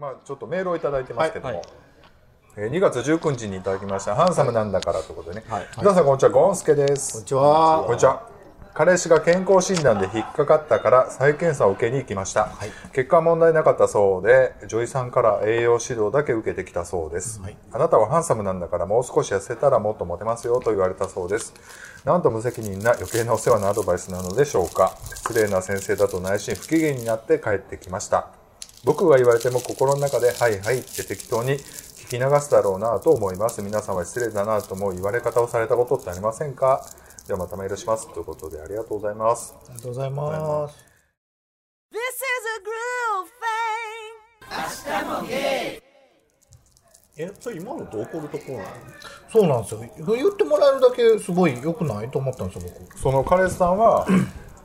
[0.00, 1.66] まあちょっとメールをいただいてますけども、はい
[2.56, 4.16] えー2月19日にいただきました。
[4.16, 7.12] ハンサムなんだからということでね、はい皆さんこんにちはゴンスケです。
[7.12, 7.84] こんにちは。
[7.84, 8.28] こんにちは。
[8.72, 12.50] 彼氏が健康診断で引っかかったから再検査を受けに行きました、
[12.92, 17.42] 結果は問題なかったそうで女医さんから栄養指導だけ受けてきたそうです、
[17.72, 21.52] あなたはハンサムなんだからもう少し痩せたらもっとモテますよと言われたそうです。
[22.04, 24.96] なんと無責任な余計なお世話のアドバイスなのでしょうか。
[25.14, 28.39] 失礼な先生だと内心不機嫌になって帰ってきました
[28.84, 36.84] 僕が言われても心の中で「はいはい」って適当に聞き流すだろうなと思います皆さんは失礼だなと思う言われ方をされたことってありませんか？
[37.26, 40.74] ではまたメールしますということでありがとうございますありがとうございます。
[41.92, 42.10] This is
[42.48, 42.62] a
[45.26, 45.82] groove thing.
[47.16, 48.68] えそれ今のと怒るところなの？
[49.30, 49.80] そうなんですよ。
[50.16, 52.10] 言ってもらえるだけすごい良くない？
[52.10, 52.98] と思ったんですよ、僕。
[52.98, 54.06] その彼氏さんは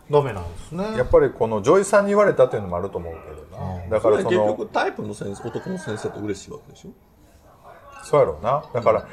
[0.09, 0.97] ダメなんですね。
[0.97, 3.19] やっぱりこの女医さんに言われたっていうのもあると思うけ
[3.57, 3.89] どな。
[3.89, 6.89] だからそ結の局タイプの先生男の先生って嬉しいわけでしょ？
[8.03, 8.63] そうやろうな。
[8.73, 9.07] だから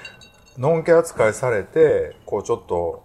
[0.59, 3.03] のんけ扱いされてこうちょっと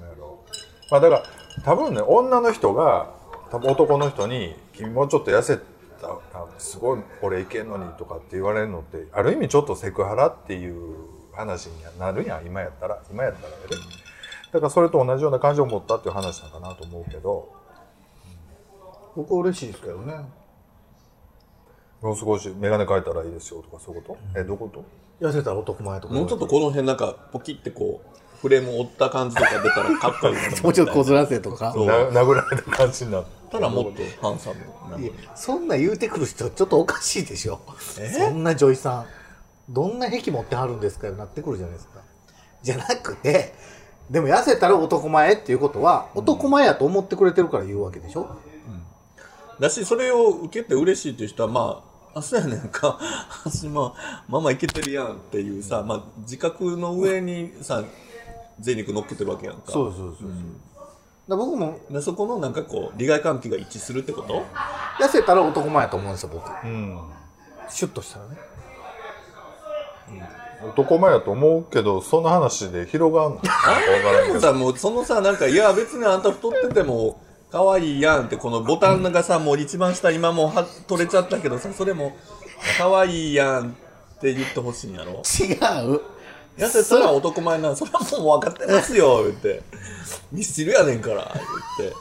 [0.00, 0.40] なんやろ。
[0.46, 0.50] う
[0.90, 1.22] まあだから
[1.64, 3.10] 多分ね女の人が
[3.50, 5.58] 多分男の人に「君もうちょっと痩せ
[6.00, 10.96] たあすごい俺いけんのに」とかって言われるのってある意味ちょっとセクハラっていう
[11.32, 12.46] 話になるやん。
[12.46, 13.00] 今やったら。
[13.10, 13.76] 今やったらやで
[14.52, 17.52] だからそれと同じような感情を持ったっていう話なのかなと思うけど
[19.16, 20.14] 僕は嬉しいですけどね。
[22.00, 24.84] もう少し眼鏡変えたらいいですよとかそういうこと、えどういうこと？
[25.24, 26.14] 痩せたら男前とか。
[26.14, 31.72] もうちょっとこの辺なんかポキってこうフレーム折った感じとか出たらかっこいい もうちょっとこずらせとか。
[31.72, 37.60] そうな殴られた感じになってたらもっとハンサムいやそんな言うてくる人ちょっとおかしいでしょ。
[37.78, 39.06] そんな女医さん。
[39.68, 41.08] どんな癖持ってはるんですか？
[41.12, 42.00] なってくるじゃないですか。
[42.62, 43.54] じゃなくて、
[44.12, 48.36] でも痩せたら男前っていうことは、男前やと思ってくれてるから言うわけでしょ？
[49.58, 51.82] だしそれを受けて嬉しいっていう人はま
[52.14, 52.98] ああそうやねんか。
[53.44, 57.82] 私まあママいけてるやんっていうさ、まあ、自覚の上にさ
[58.60, 59.72] 贅肉乗っけてるわけやんか。
[59.72, 60.28] そうそうそう。
[60.28, 60.86] だか
[61.28, 64.44] ら僕もでそこのなんかこう利害関係が一致するってこと？
[65.00, 66.50] 痩せたら男前やと思うんですよ、僕。
[66.66, 67.00] うん。
[67.68, 68.36] シュッとしたらね。
[70.64, 73.38] 男前やと思うけどその話で広がんの？
[73.38, 73.50] か
[74.32, 82.16] 分かもうそのさなんかいや別にあんた太ってても可愛いやんってこのボタンがさもう一番下今もうは取れちゃったけどさそれも
[82.78, 83.72] 可愛いやんっ
[84.20, 85.12] て言ってほしいんやろ？
[85.12, 85.52] 違
[85.86, 86.00] う。
[86.56, 89.62] 痩せたら男前なのそれはもう分かってますよ言って
[90.30, 91.32] ミスチルやねんから
[91.78, 91.96] 言って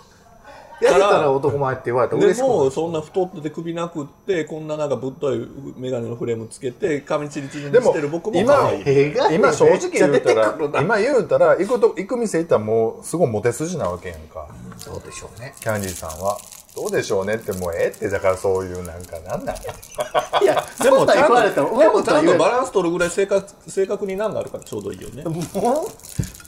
[0.81, 2.57] 痩せたら男前って言われたらで嬉しくない。
[2.57, 5.47] もそんな太ってて首なくってこんななんかぶっとい
[5.77, 8.83] 眼鏡のフレームつけて髪チリチリにでもしてる僕も今可愛い。
[8.85, 14.47] 映画今正直言うたら今言うたら行くと行く店行ったらもうすごいモテ筋なわけやんか。
[14.77, 15.53] そうでしょうね。
[15.59, 16.37] キャンディーさんは
[16.75, 25.25] どうでしょうねってもうええってだからそういうなんかなんなんいや、でもそんなん言われたら、で上もちゃんとバランス取るぐらい正確正確に難があるからちょうどいいよね。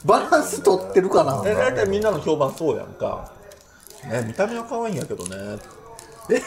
[0.06, 1.42] バランス取ってるかな。
[1.46, 3.32] え大体みんなの評判そうやんか、
[4.08, 5.36] ね、見た目は可愛いんやけどね。
[6.30, 6.40] え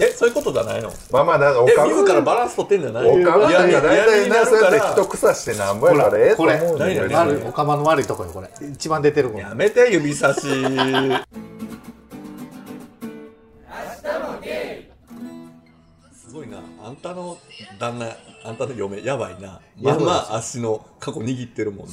[0.00, 0.90] えそういうことじゃないの？
[1.10, 8.48] まあまあだおえか自らバランス取ってんじゃないおかまいやい大体なそうやって人腐してなんぼやからええとこれ、思う何々ねん何悪い、おかまの悪いとこよ、これ。
[8.72, 9.40] 一番出てるもん。
[9.40, 10.40] やめて指差し。
[10.40, 10.48] す
[16.32, 16.58] ごいな。
[16.84, 17.36] あんたの
[17.78, 18.06] 旦那
[18.44, 19.60] あんたの嫁やばいな。
[19.80, 21.92] まあまあ足の過去握ってるもんな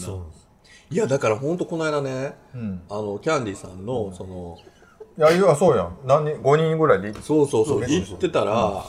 [0.91, 2.81] いやだからほんとこの間ね、ん。
[2.89, 4.57] あのキャンディーさんのその
[5.17, 5.97] いやいやそうやん。
[6.05, 8.85] 何人5人ぐらいでそうそうそうそう行ってたら、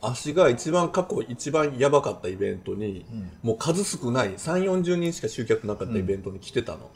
[0.00, 3.04] 足が一番過去一番やばかったイベントに、
[3.42, 6.90] もう数少ない3 4 0人しか集客なかったイベントに来てたの、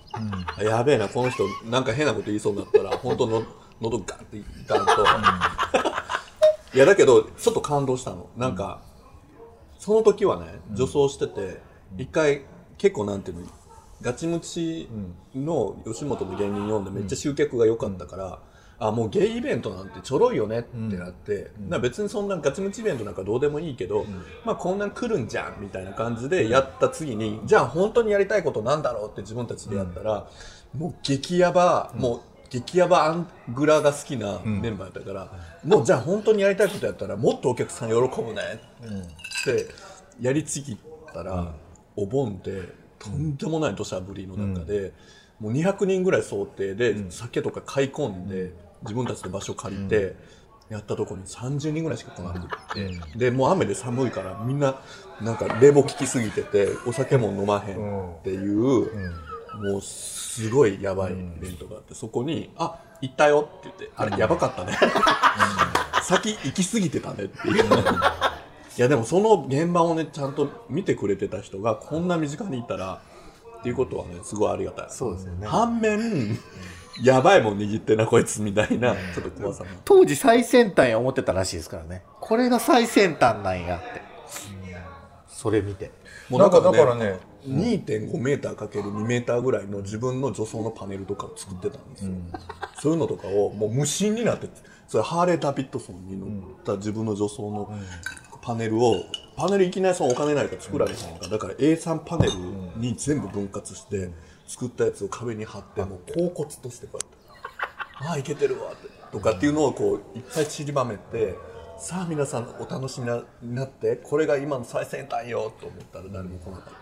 [0.56, 3.42] あやべえなこの人なんか変なこと言いそうになったら本当の
[3.81, 4.92] 喉ガンっていかんと、
[6.75, 8.28] いやだけどちょっと感動したの。
[8.37, 8.81] なんか、
[9.78, 11.60] その時はね女装してて
[11.98, 12.42] 一回
[12.78, 13.47] 結構なんていうの
[14.02, 14.88] ガチムチ
[15.34, 18.38] の吉本の芸人読んでめっちゃ集客が良かったから、
[18.78, 24.04] あもうゲイイベントなんてちょろいよねってなって、な別にそんなガチムチイベントなんかどうでもいいけど、
[24.44, 30.28] まあこんなん来るんじゃんみたいな感じでやった次に、じゃあ本当にやりたいことなんだろうって自分たちでやったら、
[30.77, 35.30] もう激ヤバ、もう激ヤバアングラが好きなメンバーやったから、
[35.65, 38.41] もうじゃあ本当にやりたいことやったらもっとお客さん喜ぶね
[38.84, 39.68] って
[40.21, 40.77] やりちぎっ
[41.15, 41.54] たら、
[41.94, 44.93] お盆でとんでもない土砂降りの中で、
[45.41, 48.53] もう200人ぐらい想定で酒とか買い込んで、
[48.83, 50.15] 自分たちで場所借りて、
[50.71, 54.81] やったとこに30人ぐらいしか来なくて、でもう雨で寒いからみんな
[55.21, 58.89] なんか冷房効きすぎててお酒も飲まへんっていう、
[59.60, 64.78] もうすごいやばいイベントがあって、そこに「あ行ったよ」って言って「あれやばかったね」
[66.04, 67.65] 先行き過ぎてたねっていう。
[68.78, 73.03] いやでもその現場をねちゃんと見てくれてた人がこんな身近にいたら
[73.60, 74.86] っていうことはねすごいありがたい。
[74.91, 75.47] そうですよね。
[75.47, 76.39] 反面
[77.03, 79.71] やばいもん握ってんなこいつみたいなちょっと怖さも。
[79.84, 82.03] 当時最先端や思ってたらしいですからね。
[82.21, 84.03] これが最先端なんやって。
[85.28, 85.91] それ見て。
[86.28, 92.13] もなんかだからね、2.5メーターかける2メーターぐらいの自分の女装のパネルとかを作ってたんですよ、
[92.80, 94.48] そういうのとかをもう無心になって
[94.86, 97.75] それハーレー・ダビッドソンに乗った自分の女装の
[98.42, 99.04] パネルを
[99.36, 101.04] パネルいきなりそのお金ないから作られへんか。
[101.22, 102.33] らだから A3 パネル
[102.77, 104.10] に全部分割して
[104.47, 108.89] 作ったやつを壁に貼ってもう恍惚としてこうやってああいけてるわって。
[109.12, 111.36] とかっていうのをこういっぱい散りばめて
[111.78, 113.10] さあ皆さんお楽しみ
[113.42, 116.72] になってこれが今の最先端よと思ったら誰も来なかった。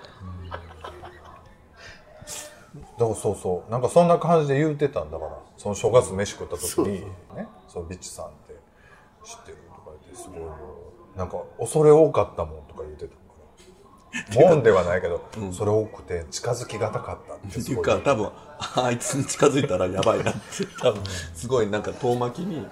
[2.99, 3.71] だからそうそう。
[3.71, 5.39] なんかそんな感じで言うてたんだから。
[5.57, 7.01] その正月飯食った時に
[7.37, 7.49] ね。
[7.69, 8.55] そのビッチさんって
[9.25, 10.41] 知ってるとか言ってすごい
[11.21, 14.49] なんか恐れ多かったもんとか言ってたから。
[14.49, 15.21] もんではないけど、
[15.53, 17.63] それ多くて近づきがたかったってい。
[17.63, 20.41] いうか多分あいつに近づいたらやばいなって
[20.81, 22.67] 多分すごいなんか遠巻きに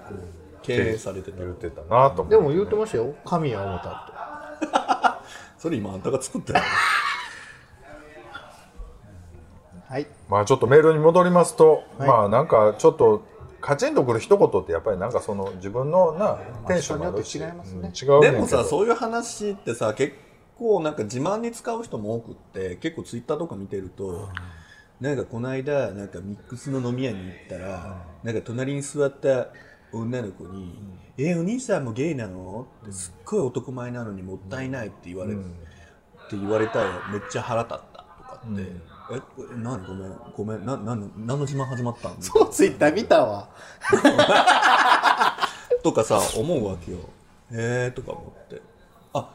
[0.63, 1.37] 敬遠されてた。
[1.37, 2.35] 言ってたなと思って。
[2.37, 3.13] でも言うてましたよ。
[3.23, 5.21] 神谷思った
[5.59, 6.65] それ今あんたが作ってると
[9.93, 10.07] はい。
[10.27, 13.21] まあちょっとメールに戻りますと、まあなんかちょっと
[13.61, 18.13] カチンとくる一言ってやっぱりなんかその自分のなテンションもあるし、人によって違いますね。
[18.13, 20.15] うん違うでもさそういう話ってさ結
[20.57, 24.29] 構なんか自慢に使う人も多くって結構ツイッターとか見てると、
[24.99, 29.47] なんかこの間なんかミックスの飲み屋に行ったら、なんか隣に座った
[29.91, 30.77] 女の子に
[31.17, 35.43] 「えお兄さんもゲイなの?」ってすっごい男前なのにもったいないって言われ,、って
[36.31, 38.61] 言われたよめっちゃ腹立ったとかって
[39.11, 43.47] 「えこれ何ごめんごめんな何の何の自慢始まったん?」そうツイッター見たわ。
[45.83, 46.97] とかさ思うわけよ。
[47.51, 48.61] へえとか思って。
[49.13, 49.29] あ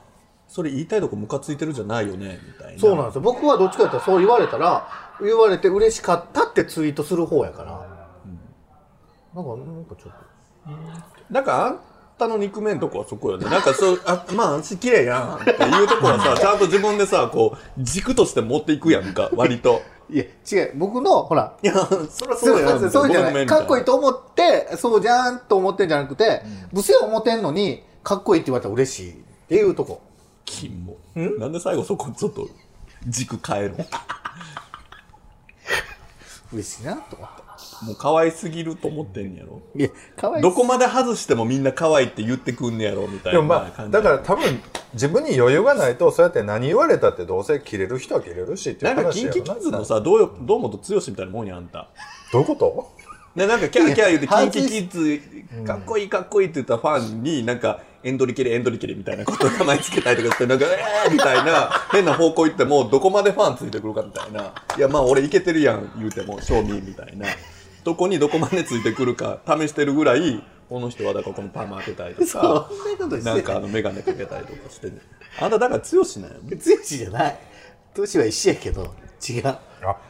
[0.46, 2.38] それ言いたいとこムカついてるじゃないよね？
[2.46, 2.80] みたいな。
[2.80, 3.20] そうなんですよ。
[3.22, 4.86] 僕はどっちかってそう言われたら
[5.20, 7.70] 言われて嬉しかったってツイートする方やから、
[9.34, 10.18] なんかなんかちょっと。
[11.30, 11.76] なんか
[12.18, 13.46] たの肉面とこはそこよね。
[13.46, 19.82] なんかそうあまあ私綺麗やんっていうとこはさ ちゃんと自分でさこう軸として持っていくやんか割と。
[20.10, 20.72] いや違う。
[20.76, 21.74] 僕のほらいや
[22.10, 22.90] そりゃそそううやん。
[22.90, 23.46] そうじゃない。
[23.46, 29.16] かっこいいとと思ってそうじゃんと思ってんじゃなくて、ブスや思ってんのにかっこいいって言われたら嬉しいっ
[29.48, 30.00] ていうとこ。
[30.44, 32.46] 金もなんで最後そこちょっと
[33.06, 33.84] 軸変えるの
[36.52, 37.43] 嬉しいなと思って
[37.82, 39.62] もう可愛すぎると思ってんねやろ？
[39.76, 44.60] いやかわいどこまで外してもみんな可愛いって言ってくんねやろみたいでもなまあ感じだから多分
[44.92, 49.02] 自分に余裕がないとそうやって何言われたってどうせ切れる人は切れるしっていうな。
[49.02, 51.88] んか話やろキンキキッズのさどうよ堂本剛みたいなもんやあんた。
[52.32, 52.92] どういうこと？
[53.34, 64.54] ね、なんかキャーキャー言って、キンキキッズ、かっこいいかっこいいって言ったファンに、なんか、エンドリケレエンドリケレみたいなことを名前つけたりとかして、なんか、えーみたいな、変な方向行っても、どこまでファンついてくるかみたいな。
[64.78, 67.26] いや、まあ俺いけてるやん、言うても、賞味みたいな。
[67.84, 72.70] どこにどこまでついてくるか試してるぐらい、この人はだからこのパーマ当てたりとそか、
[73.06, 74.98] んなんかあのメガネかけたりとかしてね。
[75.40, 76.56] あんただから強しなんやね。
[76.56, 77.38] 強しじゃない
[77.94, 78.94] 年は一緒やけど
[79.28, 79.60] 違うあ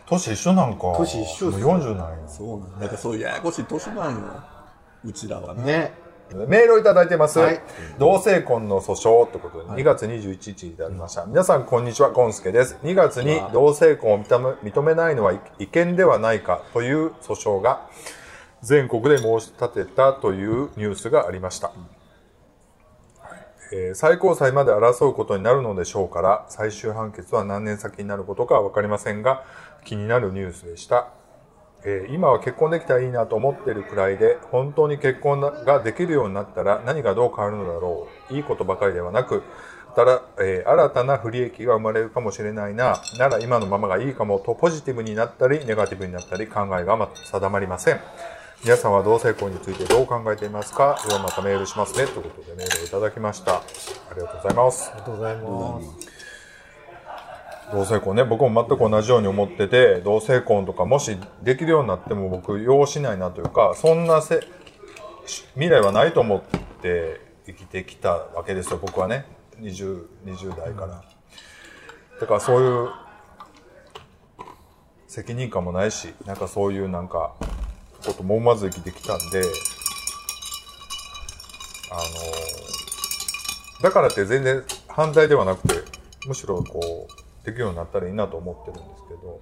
[0.06, 4.20] 年一緒なんか年一緒っすもう40なんやそうなんなんかそういうややこしい年なんよ。
[5.04, 5.64] うちらはね。
[5.64, 6.03] ね
[6.34, 7.60] メールをいただいてます、はい。
[7.98, 12.10] 同性婚の訴訟ってことで2月21日いただきました、皆さんこんにちは。
[12.10, 12.76] ゴンスケです。
[12.82, 17.88] 2月に同性婚を認め認めないのは違憲ではないかという訴訟が
[18.62, 21.72] 全国で申し立てたというニュースがありました、
[23.72, 29.44] えー最高裁まで争うことになるのでしょうから最終判決は何年先になることかは分かりませんが
[29.84, 31.08] 気になるニュースでした
[31.84, 38.34] えー今は結婚できたらいいなと思ってるくらいで本当に結婚ができるようになったら何がどう変わるのだろう。
[38.34, 39.42] いいことばかりではなく
[39.94, 48.00] ただ、えー新たな不利益が生まれるかもしれないななら今のままがいいかもとポジティブになったりネガティブになったり考えが定まりません。
[48.64, 50.98] 皆さんは同性婚についてどう考えていますか？
[51.06, 52.06] ではまたメールしますね。
[52.06, 53.56] ということでメールをいただきました。
[53.56, 53.62] あ
[54.14, 54.90] りがとうございます。
[54.90, 56.13] ありがとうございます。
[57.72, 64.46] 同性婚ね僕も全く同じように思ってて同性婚とかもしできるようになっても僕要しないなというかそんなせ
[65.54, 66.42] 未来はないと思っ
[66.82, 69.26] て生きてきたわけですよ僕はね。
[69.60, 71.04] 20, 20代から、
[72.20, 72.90] だからそういう
[75.06, 77.34] 責任感もないしなんかそういうなんか
[78.04, 79.42] ことも思わず生きてきたんで
[81.92, 82.02] あの
[83.82, 85.74] だからって全然犯罪ではなくて
[86.26, 89.40] むしろこうできるようになったらいいなと思ってるんですけど。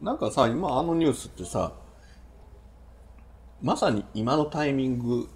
[0.00, 1.72] なんかさ今あのニュースってさ
[3.60, 5.28] まさに今のタイミング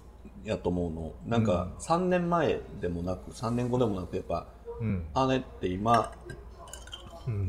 [0.45, 1.13] やと思うの。
[1.25, 4.47] なんか3年前でもなく3年後でもなくやっぱ、
[4.79, 5.05] うん。
[5.13, 6.13] あれって今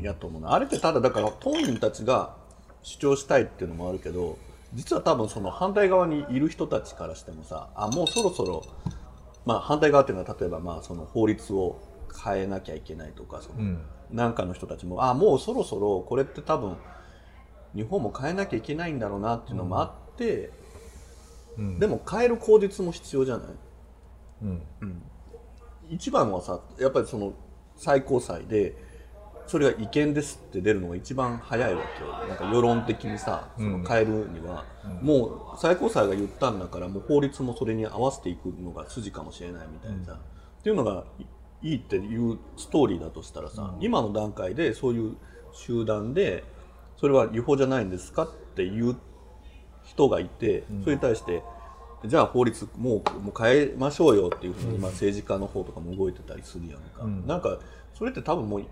[0.02, 2.36] やと思うなあれってただだから当人たちが
[2.82, 4.38] 主張したいっていうのもあるけど
[4.74, 8.64] 実は多分その反対側にいる人たちからしてもさあもうそろそろ
[9.46, 11.80] まあ反対側っていうのは例えばまあその法律を
[12.22, 13.82] 変えなきゃいけないとかその、うん。
[14.10, 16.76] なんかの人たちもあもうそろそろこれって多分
[17.74, 20.50] 日本も変えなきゃいけないんだろうなっていうのもあって、
[21.58, 21.78] うん。
[21.78, 23.46] でも変える口実も必要じゃない？
[24.42, 25.02] うん。
[25.90, 27.34] 一番はさやっぱりその
[27.76, 28.76] 最高裁で
[29.46, 32.12] それが違憲ですって出るのが一番早いわけよ。
[32.28, 34.64] なんか世論的にさその変えるには、
[35.02, 40.04] もう最高裁が言ったんだからもう法律もそれに合わせていくのが筋かもしれないみたいな。
[40.04, 41.04] さ、っていうのが
[41.64, 45.16] いいいっていうストーリーだとしたらさ、今の段階でそういう
[45.52, 46.44] 集団で
[46.96, 48.96] それは違法じゃないんですかっていう
[49.82, 51.42] 人がいて、それに対して
[52.06, 57.58] じゃあ法律もうもう変えましょうよっていうふうに今政治家の方とかも動いてたりするやんか、なんか
[57.94, 58.64] それって多分もう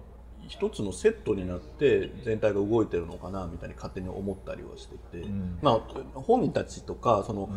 [0.47, 5.27] 一つのセットになって全体が動いてるのかなみたいに勝手に思ったりはしてて、
[5.63, 5.81] まあ
[6.15, 7.49] 本人たちとかその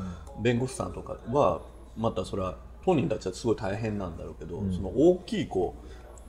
[0.41, 1.61] 弁護士さんとかは
[1.97, 5.75] またそれは本人たちはすごい大変なんだろうけど、その大きいこ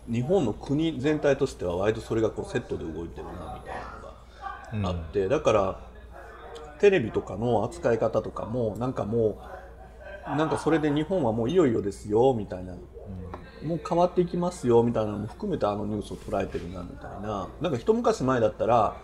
[0.08, 5.80] う日本の国全体としては割とそれがこうセットで動いてるなみたいなのがあって、だから
[6.78, 9.38] テレビとかの扱い方とかもなんかも
[10.26, 12.74] うなんかそれで日本はもういよいよですよみたいな、
[13.62, 17.48] もう変わっていきますよみたいなのも含めてあのニュースを捉えてるなみたいな。
[17.60, 18.96] なんか一昔前だったら、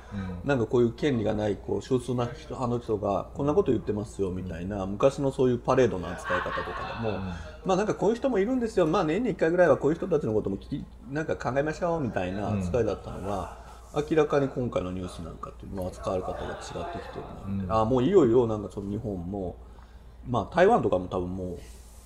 [0.45, 7.19] なんかこういう権利がないこう少数な人派の人がこんなこと言ってますよみたいな昔のそういうパレードの扱い方とかでも、
[7.65, 8.87] まあなんかこういう人もいるんですよ。
[8.87, 13.59] まあ年に1回ぐらいはこういう人たちのことも聞きなんか考えましょうみたいな扱いだったのが、
[13.95, 16.81] 明らかに今回のニュースなんかっていうのは扱われ方が違ってきてる
[17.57, 19.57] なって、ああもういよいよなんかその日本も
[20.27, 21.59] まあ台湾とかも多分もう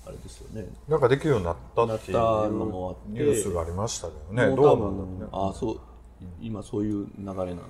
[0.07, 0.67] あれですよね。
[0.87, 4.55] なんかできるようになったっていうのもあってニュースがありましたけどね。
[4.55, 5.79] どうなんだろう分ねああそう
[6.41, 7.65] 今そういう流れなんだろうなみ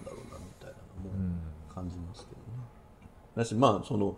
[0.60, 1.42] たいなのも
[1.74, 2.64] 感じますけどね、
[3.36, 4.16] だしまあその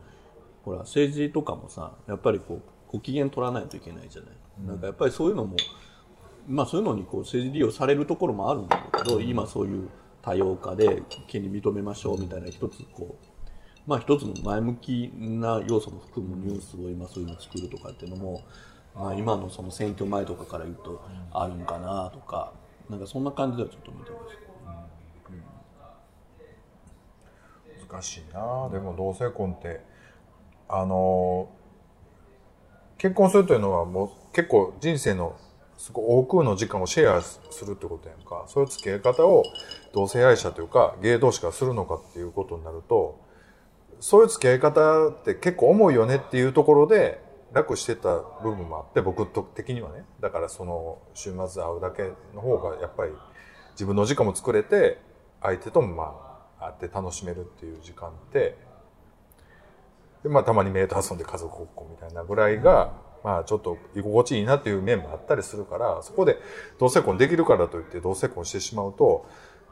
[0.64, 2.62] ほら政治とかもさやっぱりこう
[2.92, 4.32] ご機嫌取らないといけないじゃない、
[4.68, 5.56] なんかやっぱりそういうのも
[6.48, 9.90] まあそういうのにこう政治利用されるところもあるんだけど、今そういう
[10.22, 13.38] 多様化で権利認めましょうみたいな一つこう
[13.89, 18.43] まあ一つの前向きな要素も含むニュースを今そういうの作るとかっていうのも、
[18.96, 21.01] まあ、今のその選挙前とかから言うと
[21.34, 22.53] あるんかなとか
[22.88, 24.38] なんかそんな感じではちょっと見てます
[27.89, 28.69] 難しいな。
[28.69, 29.81] でも同性婚って
[30.67, 31.50] あの
[33.00, 35.36] 結婚するというのはもう結構人生の
[35.79, 38.43] すごい多くの時間をシェアするってことやんか。
[38.46, 39.43] そういう付き合い方を
[39.93, 43.27] 同性愛者というかゲイ同士がするのかっていうことになると
[44.00, 49.25] そういう付き合い方って結構重いよねっていうところで楽してた部分もあって僕
[49.56, 50.06] 的にはね。
[50.20, 53.12] だからその週末会うだけの方がやっぱり
[53.72, 55.00] 自分の時間も作れて
[55.41, 58.58] 相手ともまあ会って楽しめるっていう時間って
[60.24, 62.91] でまあたまにメイと遊んで家族ごっこみたいなぐらいが、
[63.24, 66.38] まあちょっと居心地いいなっていう面もあったりするからそこで
[66.77, 69.25] 同性婚できるからといって同性婚してしまうと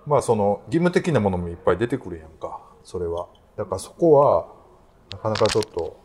[0.06, 3.28] まあその義務的なものもいっぱい出てくるやんかそれは。
[3.58, 4.48] だからそこは
[5.12, 6.00] なかなかちょっと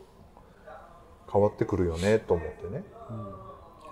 [1.31, 2.85] 変わってくるよねと思ってね、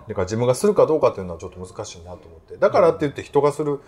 [0.07, 2.57] だから自分がするかどうかっていうのはちょっと難しいなと思って。
[2.57, 3.79] だからって言って人がする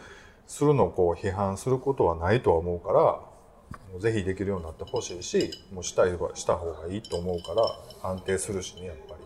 [0.48, 7.54] するのをこう批判することはないとは思うからぜひできるようになってほしいしもうしたいはした方がいいと思うか
[8.04, 9.24] ら安定するしねやっぱり。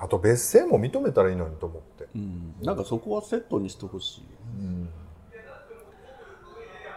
[0.00, 2.06] あと別姓も認めたらいいのにと思って。
[2.14, 2.54] うん。
[2.62, 4.20] なんかそこはセットにしてほしい。
[4.20, 4.26] よ、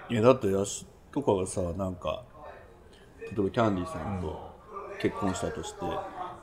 [0.10, 2.24] いやだってヤシとかがさなんか
[3.22, 4.52] 例えばキャンディーさんと
[5.00, 5.80] 結婚したとして、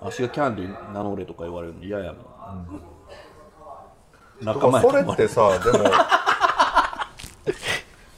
[0.01, 2.81] 足がキャンディー名乗れとか言われるの嫌やもん、
[4.41, 5.85] 仲間やそれってさでも。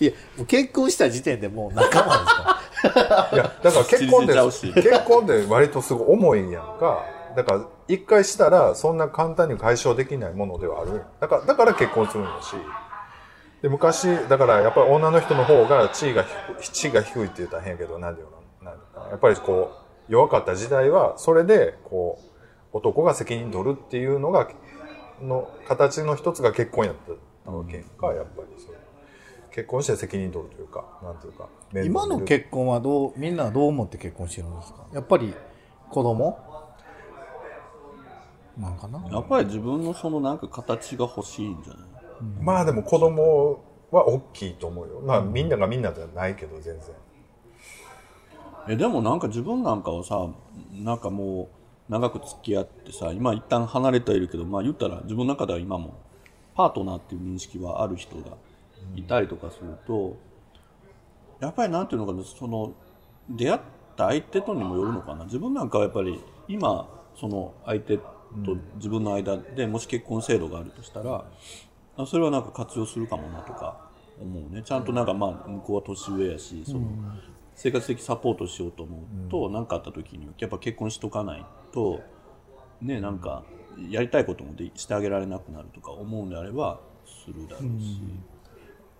[0.00, 0.12] いや
[0.46, 4.70] 結婚した時点でもう仲間ですかいやだから結婚信じちゃうし。
[4.70, 7.04] って結婚って割とすごい重いやんか。
[7.36, 11.02] だから一回したらそんな簡単に解消できないものではある。
[11.20, 12.56] だからだから結婚するんだし
[13.62, 16.30] で昔だからやっぱり女の人の方が地位が低
[16.64, 18.28] い地位が低いって言ったら変やけどなんていう
[18.64, 19.08] のなんかな。
[19.10, 19.72] やっぱりこ
[20.08, 22.18] う弱かった時代はそれでこ
[22.72, 24.48] う男が責任取るっていうのが
[25.22, 26.94] の形の一つが結婚やっ
[27.44, 28.62] たわけかやっぱり。
[28.62, 28.76] そう。
[29.52, 31.48] 結婚して責任取るというかなんていうか
[31.84, 34.86] 今の結婚はどうみんなはどう思って結婚してるんですか？
[34.94, 35.34] やっぱり
[35.90, 36.38] 子供？
[38.56, 39.04] なんかな？
[39.10, 41.99] やっぱり自分のそのなんか形が欲しいんじゃない？
[42.40, 45.00] まあでも子供は大きいと思うよ。
[45.00, 46.94] まあみんながみんなじゃないけど全然。
[48.68, 50.28] えでもなんか自分なんかはさ
[50.72, 51.48] なんかも
[51.88, 55.98] う長く付き合ってさ今一旦離れてはいるけどまあ言ったら自分の中では今も
[56.54, 58.36] パートナーっていう認識はある人が
[58.94, 60.16] いたりとかすると、
[61.40, 62.74] やっぱりなんていうのかなその
[63.28, 63.60] 出会っ
[63.96, 65.24] た相手とにもよるのかな。
[65.24, 68.04] 自分なんかはやっぱり今その相手と
[68.76, 71.24] 自分の間でもし結婚制度があるとしたら、あ
[72.06, 73.90] それはなんか活用するかもなとか
[74.20, 74.62] 思うね。
[74.62, 76.80] ちゃんとなんかまあ向こうは年上やしその、
[77.54, 82.00] 生活的サポートしようと思うと何、かあった時にやっぱ結婚しとかないと
[82.80, 83.44] ねなんか
[83.90, 88.00] やりたいこともでしてあげられなくなるとか思うんであればするだろうし、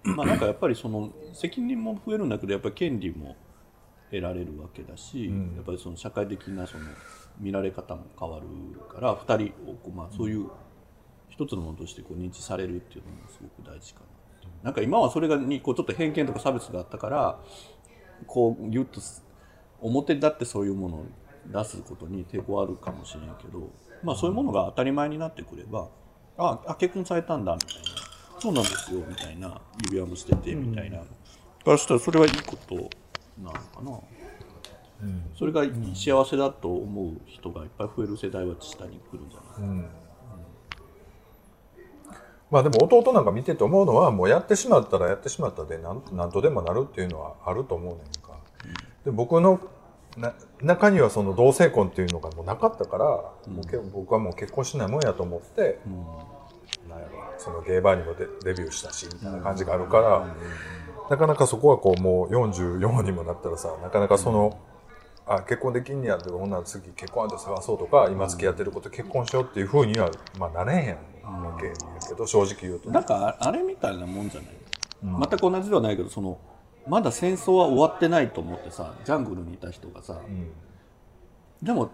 [0.02, 3.36] まあなんかやっぱりその責任も増えるんだけどやっぱり権利も
[4.10, 6.84] 得られるわけだし、やっぱりその社会的なその
[7.38, 8.46] 見られ方も変わる
[8.92, 10.48] から2人をこう、まあ、そういう
[11.40, 14.06] 一つのものとしてこう認知されるっていうのもすごく大事かな
[14.64, 17.40] なんか今はそれがにこうちょっと偏見とか差別があったから
[18.26, 19.24] こうギュッとす
[19.80, 21.06] 表立ってそういうものを
[21.46, 23.70] 出すことに抵抗あるかもしれんけど、
[24.02, 25.88] まあ、そういうものが当たり前になってくれば
[26.36, 28.00] ああ結婚されたんだみたいな。
[28.40, 31.04] そうなんですよみたいな指輪もしててみたいな、か
[31.66, 32.74] らしたらそれはいいこと
[33.38, 34.00] なのかな。
[35.38, 35.62] それが
[35.94, 39.84] 幸せだと思う人がいっぱい増える世代は下に来るんじゃない、
[42.50, 48.38] まあでも弟なんか見てて思うのはもうやってしまったらやってしまったでなんなんとでもなるっていうのはあると思うねんか、
[49.04, 49.60] で僕の
[50.16, 55.78] な中にはその同性婚っていうのがもうなかったから、もうけ僕はもう結婚しないもんやと思って、
[56.88, 60.36] なんやろそのゲイバーにもデデビューしたしみたいな感じがあるから、
[61.08, 64.58] なかなかそこはこうもう44にもなったらさなかなかその、
[65.26, 71.72] あ結婚できんねやってほんなら次結婚相手探そうとか今付き合ってること結婚しようっていうふうには、まあ、なれへんわけや
[72.08, 72.94] けど正直言うとね。
[72.94, 74.50] なんかあれみたいなもんじゃない、
[75.02, 76.38] 全く同じではないけどその
[76.86, 80.20] まだ戦争は終わってないと思ってさジャングルにいた人がさ、
[81.62, 81.90] でも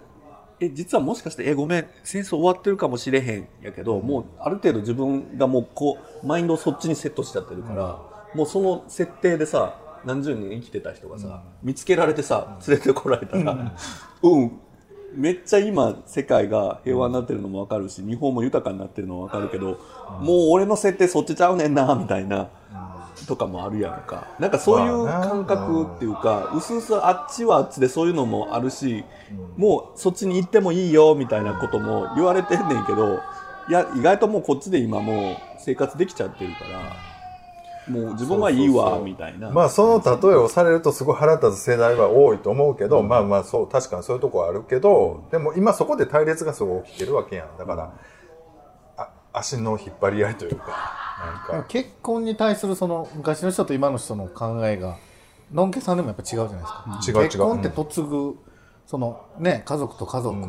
[0.61, 7.99] え実はもしかしてえごめん戦争終わってるかもしれへんやけど、もうある程度自分がもうこうマインドをそっちにセットしちゃってるから、
[8.35, 13.77] もうその設定でさ何十年生きてた人がさ、見つけられてさ連れてこられたら
[14.23, 14.61] うん
[15.17, 19.81] めっちゃ今世界が平和になってるのもわかるし日本も豊かになってるのもわかるけど、
[20.21, 22.49] もう俺の設定そっちちゃうねんなみたいな、
[23.27, 24.29] とかもあるやんか。
[24.39, 29.05] なんかそういう感覚っていうか、うすうすあっちはあっちでそういうのもあるし、
[29.57, 33.21] もうそっちに行ってもいいよみたいなことも言われてんねんけど
[33.69, 37.06] いや意外ともうこっちで今もう生活できちゃってるから
[37.89, 39.51] もう自分はいいわみたいな。
[39.51, 47.57] まあその例えをされるとすごい腹立つ世代は多いと思うけど、まあまあそう確かにそういうとこはあるけど、でも今そこで対立がすごい起きてるわけやん。
[47.59, 47.93] だから、
[48.97, 50.67] あ足の引っ張り合いというか
[51.49, 51.65] なんか。
[51.69, 54.97] 結婚に対するその昔の人と今の人の考えが
[55.53, 56.59] のんけさんでもやっぱ違うじゃないで
[57.03, 57.29] すか、違う違う。
[57.29, 58.39] 結婚って嫁ぐ
[58.87, 60.47] そのね家族と家族っ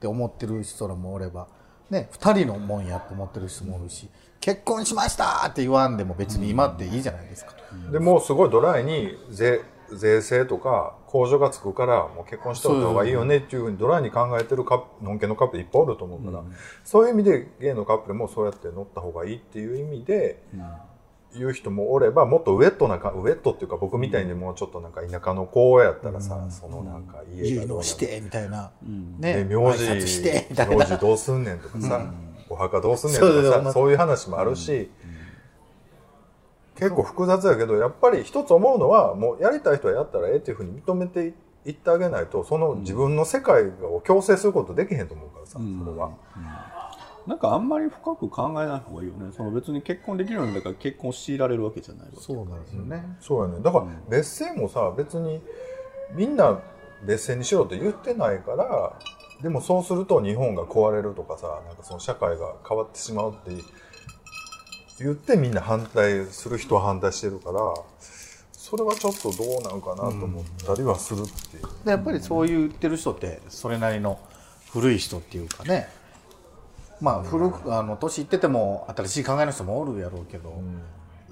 [0.00, 1.46] て思ってる人らもおれば、
[1.90, 4.08] ね、2人のもんやって思ってる人もおるし
[4.40, 7.52] 結婚しましたって言わんでも別に今っていいじゃないですか、
[7.92, 9.60] でもうすごいドライに税
[9.92, 16.44] 税制とか控除がつくからもう結婚しておいた方がいいよねっていうふうにドライに考えてるカップのんけのカップルいっぱいおると思うから、
[16.84, 20.42] そういう意味でゲイのカップルもそうやって乗った方がいいっていう意味で、
[21.36, 28.70] 言う人もおればもっとウェットなかウェットっていうか僕みたいにもうちょっとなんか田舎の子やったらさ、そのなんか家結がどうな納してみたいな、
[29.18, 32.12] ね、ね名字名字どうすんねんとかさ、
[32.50, 34.90] お墓どうすんねんとかさそういう話もあるし、
[36.74, 41.32] 結構複雑やけどやっぱり一つ思うのはもうやりたい人はやったらええっていうふうに認めて
[41.64, 46.10] いってあげないとその自分の世界を強制することできへんと思うからさ、それは。
[47.26, 49.30] なんかあんまり深く考えない方がいいよね。
[49.30, 53.62] その別に結婚できるんだから結婚を強いられるわけじゃないわけそうなんですよね、そうやね。
[53.62, 55.40] だから別姓もさ別に
[56.14, 56.58] みんな
[57.04, 58.98] 別姓にしろって言ってないから
[59.42, 63.62] でもそうすると日本が壊れるとかさなんかその社会が変わってしまうって
[64.98, 67.60] 言ってみんな反対する人は反対してるから
[68.52, 74.20] それはちょっとどうなんかなと思ったりはするっていう、でやっぱりそう言ってる人ってそれなりの
[74.70, 75.88] 古い人っていうかね。
[77.00, 80.62] まあ古くあの年いってても新しい考えの人もおるやろうけど、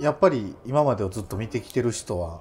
[0.01, 2.40] やっぱり今までをずっと見てきてる人は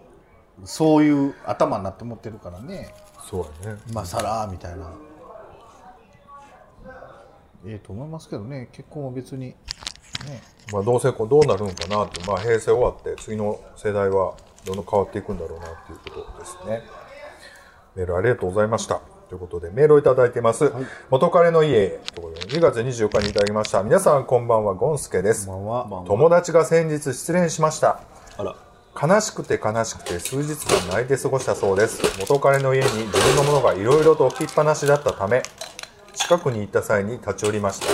[0.63, 2.95] そういう頭になって持ってるからね。
[3.29, 3.81] そうやね。
[3.89, 4.89] 今更みたいな
[7.65, 9.55] ええと思いますけどね結婚は別にね
[10.73, 16.81] まあ、同性婚どうなるんかなって、まあ、平成終わって次の世代はどんどん変わっていくんだろうなっていうことですね。
[17.95, 19.01] メールありがとうございました。
[19.29, 20.71] ということで、メールをいただいてます。
[21.09, 21.87] 元彼の家へ。
[22.13, 23.81] ということで、2月24日にいただきました。
[23.83, 25.47] 皆さんこんばんは、ゴンスケです。
[25.47, 28.01] こんばんは友達が先日失恋しました。
[28.37, 28.55] あら
[28.99, 35.43] 悲しくて悲しくて数日間泣いて過ごしたそうです元彼の家に自分のものがいろいろと置きっぱなしだったため
[36.17, 37.87] 近くに行った際に立ち寄りました。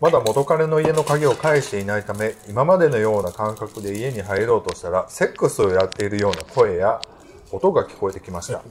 [0.00, 7.00] まだ元彼の家の鍵を返していないため今までのような感覚で家に入ろうとしたらセックスをやっているような声や
[7.52, 8.62] 音が聞こえてきました。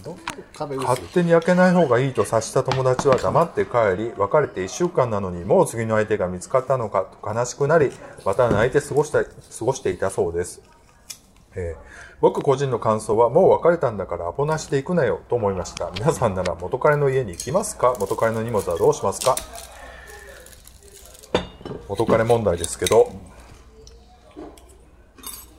[0.58, 7.92] 勝手に開けない方がいいと察した友達は黙って帰り別れて1週間なのにもう次の相手が見つかったのかと悲しくなり
[8.26, 9.30] また泣いて過ごした過
[9.62, 10.62] ごしていたそうです、
[11.56, 15.90] えー僕個人の感想はもう別れたんだからアポなしで行くなよと思いました。
[15.96, 17.96] 皆さんなら元彼の家に行きますか？
[18.00, 19.36] 元彼の荷物はどうしますか？
[21.90, 23.12] 元彼問題ですけど。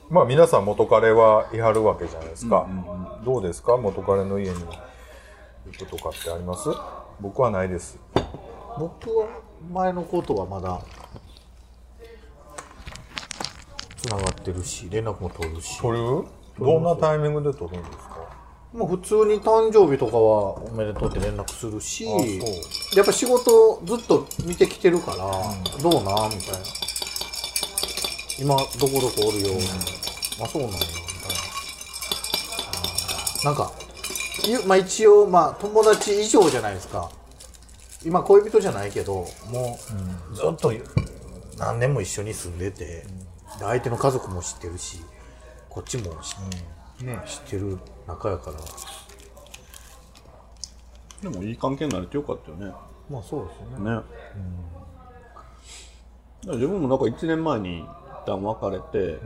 [0.09, 2.65] まあ皆さん元彼はいはるわけじゃないですか、
[3.25, 3.75] どうですか？
[3.75, 4.65] 元彼の家に行
[5.77, 6.69] くとかってあります？
[7.19, 7.99] 僕はないです。
[8.79, 9.27] 僕は
[9.69, 10.79] 前のことはまだ
[14.03, 15.79] つながってるし連絡も取るし。
[15.79, 16.25] 取る？
[16.59, 18.17] どんなタイミングで取るんですか？
[18.73, 22.05] もう普通に誕生日とかはおめでとうって連絡するし
[22.95, 25.17] やっぱ仕事ずっと見てきてるから、
[25.81, 26.31] どうなん？
[26.31, 26.59] みたいな。
[28.39, 29.49] 今どこどこおるよ、
[30.41, 30.77] あそうなんや。
[30.77, 30.89] みた
[33.41, 33.51] いな。
[33.51, 33.71] なんか
[34.47, 37.09] ゆまあ一応まあ友達以上じゃないですか。
[38.03, 39.13] 今恋人じゃないけど
[39.49, 39.79] も
[40.31, 40.73] うずっと
[41.57, 43.05] 何年も一緒に住んでて、で
[43.59, 45.01] 相手の家族も知ってるし
[45.69, 48.57] こっちも知,、ね、知ってる仲やから。
[51.21, 52.73] でもいい関係になれてよかったよね。
[53.09, 53.89] まあそうですね。
[53.89, 54.05] ね、だか
[56.45, 57.87] ら自分もなんか1年前に一
[58.25, 59.19] 旦別れて、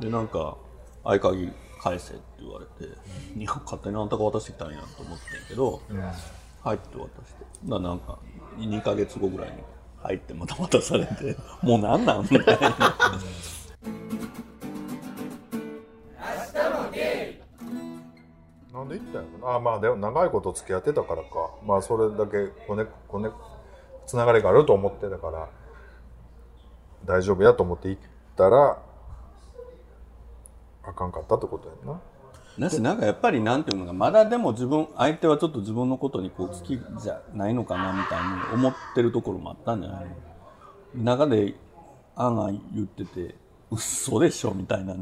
[0.00, 0.56] でなんか
[1.02, 1.50] 合鍵
[1.82, 2.92] 返せって言われて、
[3.36, 5.82] いや勝手にあんたが渡してきたんやと思ってんけど、
[6.62, 7.44] はいって渡して。
[7.64, 8.18] だなんか
[8.58, 9.56] 2ヶ月後ぐらいに
[10.04, 12.76] 入ってまた渡されて もうなんなんみたいな
[18.72, 21.50] なんで行ったんやろあまあでも長いこと付き合ってたからか。
[21.64, 23.30] まあそれだけこねこね
[24.06, 25.48] つながりがあると思ってたから。
[27.04, 28.02] 大丈夫やと思って行っ
[28.34, 28.78] たら
[30.84, 32.00] あかんかったってことやんな。
[32.58, 40.04] なしなんかやっぱりなんていうのかまだでも自分相手はちょっと自分のことにこう好きじゃないのかなみたいに思ってるところもあったんじゃない
[40.94, 41.02] の？
[41.02, 41.54] 中で
[42.14, 43.34] あんあん言ってて
[43.70, 44.94] 嘘でしょみたいな、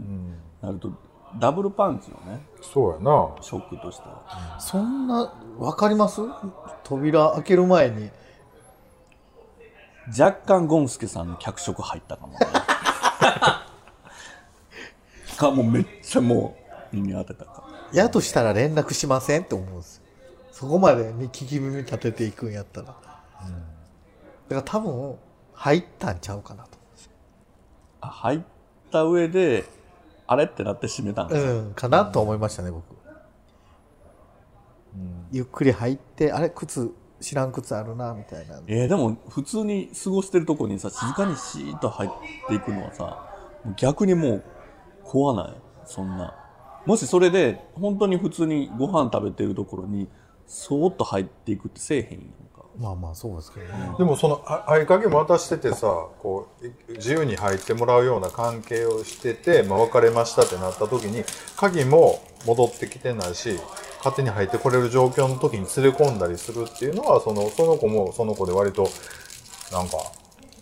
[0.62, 0.90] なると
[1.38, 3.36] ダブルパンチよねそうやな。
[3.42, 6.22] ショックとしたらそんなわかります？
[6.84, 8.08] 扉開ける前に。
[10.18, 12.38] 若干ゴンスケさんの脚色入ったかもね。
[15.36, 16.62] かもうめっちゃもう
[16.92, 17.64] 耳当てたか。
[17.92, 20.02] やとしたら連絡しませんって思うんですよ。
[20.50, 23.02] そこまでに聞き耳立てていくんやったら、だか
[24.50, 25.16] ら多分
[25.55, 26.78] 入ったんちゃうかなと
[28.00, 28.40] あ入っ
[28.90, 29.64] た上で
[30.26, 32.85] あれってなって閉めたんですよ、うんかなと思いましたね僕、
[35.31, 38.61] ゆっくり入ってあれ靴知らん靴あるなみたいな。
[38.66, 42.11] えー、でも普通に過ごしてるとこにさ静かにシーッと入っ
[42.48, 43.35] ていくのはさ
[43.76, 44.44] 逆にもう
[45.05, 45.55] 怖ない？
[45.87, 46.35] そんな
[46.87, 50.09] もしそれで本当に普通にご飯食べてるところに
[50.47, 52.21] そーっと入っていくってせえへんやん
[52.55, 52.64] か。
[52.79, 53.95] まあまあそうですけどね。
[53.99, 55.87] でもそのあ合鍵渡しててさ
[56.21, 61.25] こうい自由に入ってもらうような関係をしてて、まあ、別れましたってなった時に
[61.57, 63.59] 鍵も戻ってきてないし
[63.99, 68.88] 勝手に入ってこれる状況の時に連れ込んだりするっていうのはそのその子もその子で割と
[69.71, 69.97] なんか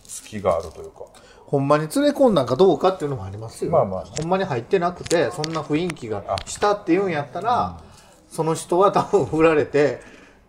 [0.03, 1.05] 隙があるというか
[1.51, 7.81] ほんまに連れ込んだんかどうかっていうのもありますよ、まあまあほんまに入ってなくてそんな雰囲気がしたっていうんやったら、
[8.29, 9.99] その人は多分振られて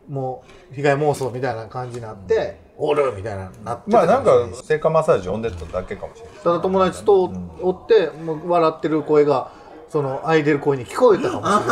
[0.09, 6.35] もう被害妄想みたいな感じになって、おるみたいななってまあなんか性感マッサージ呼んでただけかもしれない。
[6.45, 9.51] ただ友達とおって、もう笑ってる声が
[9.89, 11.67] その開いてる声に聞こえたかもしれ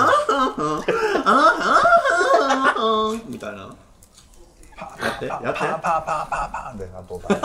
[3.15, 3.31] ない。
[3.31, 3.77] みたいな
[4.81, 7.39] やってやってパンパンパンパンパンってなっとったら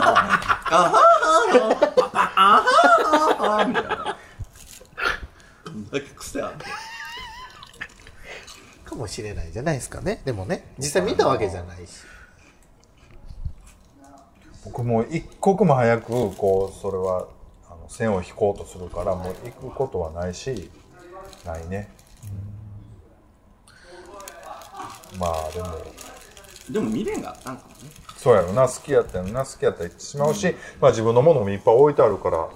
[3.68, 4.18] みたいな
[5.66, 6.60] どんだけ癖あんの
[8.86, 11.94] かもしれないじゃないですかねでもね実際見たわけじゃないし
[14.64, 17.28] 僕も一刻も早くこうそれは
[17.68, 20.72] あの線を引こうとするからもう行くことはないし
[21.46, 21.90] ないね
[25.20, 25.68] まあでも
[26.70, 27.76] でも未練があったんかもね。
[28.18, 28.68] そうやろな。
[28.68, 29.46] 好きやったよな。
[29.46, 32.50] 好きやったら行ってしまうし、まあ自分のものもいっぱい置いてあるから。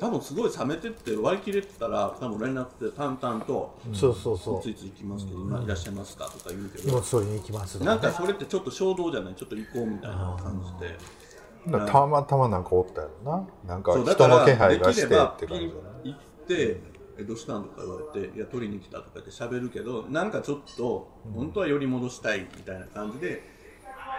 [0.00, 7.86] 多分すごい冷めてって割り切れてたら多分連絡で淡々とそうそうそ「ついつい行きますけど、今いらっしゃいますか?」とか言うけど、取りに行きますね。
[7.86, 9.34] なんかそれってちょっと衝動じゃない？
[9.36, 10.98] ちょっと行こうみたいな感じで。
[11.86, 13.46] たまたまなんかおったやろな。
[13.64, 16.80] なんか人の気配がしてって感じ行って
[17.22, 23.42] えどうしたん?」とか言われて「いや取りに来た」とか言って喋るけどなんかちょっと本当は寄り戻したいみたいな感じで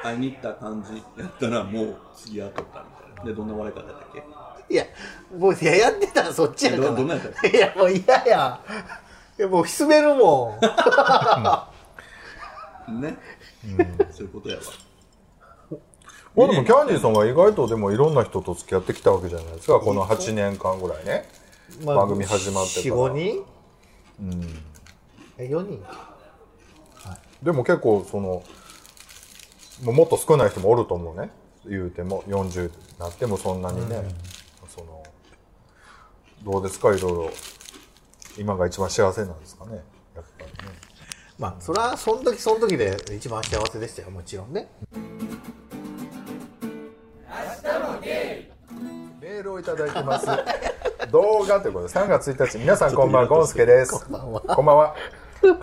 [0.04, 2.86] 会いに行った感じやったらもう次会っとったみ
[3.16, 3.24] たいな。
[3.24, 4.74] でどんな笑い方だったっけ？
[4.74, 4.86] いや
[5.38, 6.84] もういややってたらそっちやから。
[6.90, 8.60] どどんなんやったっいやもう嫌や。
[9.38, 10.58] いやもう滑るも
[12.90, 13.02] ん。
[13.02, 13.18] ね、
[14.12, 14.62] そういうことやわ。
[16.36, 19.80] まあでもキャンディーさんは意外とでもいろんな人と付き合ってきたわけじゃないですか。
[19.80, 21.30] この8年間ぐらいね
[21.86, 22.96] 番組始まってから。
[22.96, 23.46] 45人？
[25.38, 25.84] え4人？
[27.42, 28.44] でも結構その
[29.84, 31.30] もうもっと少ない人もおると思うね。
[31.66, 34.04] 言うても40になってもそんなにね、
[34.68, 35.04] その
[36.44, 36.96] どうですか？
[36.96, 37.32] いろいろ。
[38.38, 39.84] 今が一番幸せなんですかね？
[40.16, 40.54] やっぱりね。
[41.38, 44.12] まあそれはその時その時で一番幸せでしたよ。
[44.12, 44.70] もちろんね
[49.34, 50.28] メールをいただいてます。
[51.12, 53.92] 動画ということで3月1日皆さんこんばんはゴンスケです。
[53.92, 54.42] こんばんは。
[54.42, 54.96] こんばんは。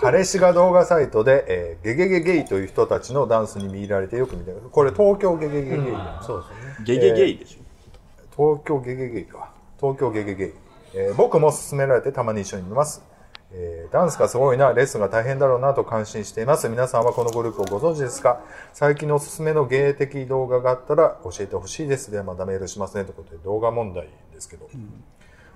[0.01, 5.95] 彼氏が動画サイトで、えーゲゲゲゲイという人たちのダンスに見入られてよく見てるこれ東京ゲゲゲゲイ、
[6.27, 6.85] そうですね。
[6.85, 9.53] ゲゲゲイでしょ、東京ゲゲゲイか。
[9.81, 10.53] 東京ゲゲゲイ、
[10.95, 13.05] えー僕も勧められてたまに一緒に見ます、
[13.53, 16.69] えーダンスがすごいなレッスンが大変だろうなと感心しています。
[16.69, 18.41] 皆さんはこのグループをご存知ですか？
[18.73, 22.13] 最近のおすすめの芸的動画があったら教えてほしいです。
[22.13, 23.05] ではまたメールしますね。
[23.05, 24.69] ということで動画問題ですけど、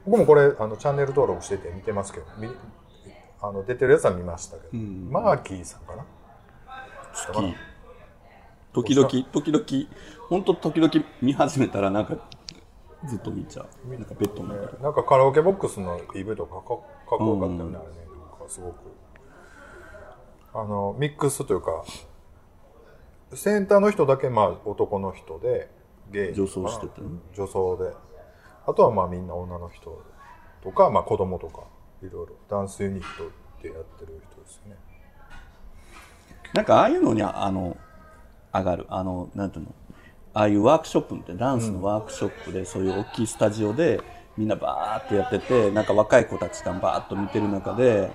[0.05, 2.49] 僕もこれあのチャンネル登録してて見てますけどみ
[3.41, 4.79] あの出てるやつは見ましたけど、
[5.11, 6.05] マーキーさんかな？
[8.75, 9.65] 好き時々時々。
[10.29, 12.17] 本当時々見始めたらなんか
[13.07, 13.89] ずっと見ちゃう。
[13.89, 14.83] なんかベッドの中で。
[14.83, 17.95] なんかカラオケボックスの PV とかかかかっこよかったよね、あれね。
[18.31, 18.75] なんかすごく
[20.53, 21.85] あのミックスというか
[23.35, 25.71] センターの人だけまあ男の人で
[26.11, 26.35] ゲイ。
[26.35, 27.93] 女装しててね女装で。
[28.67, 30.03] あとはまあみんな女の人
[30.63, 31.65] とか、まあ、子供とか
[32.03, 32.35] いろいろ。
[32.49, 33.31] ダンスユニット
[33.63, 34.77] でやってる人ですよね。
[36.55, 37.77] なんかああいうのにあの
[38.53, 38.87] 上がる。
[38.89, 39.75] あのなんていうの？
[40.33, 44.01] ああいうワークショップってダンスのワークショップで、そういう大きいスタジオで
[44.37, 48.11] みんなバーってやっててなんか若い子たちがバーっと見てる中で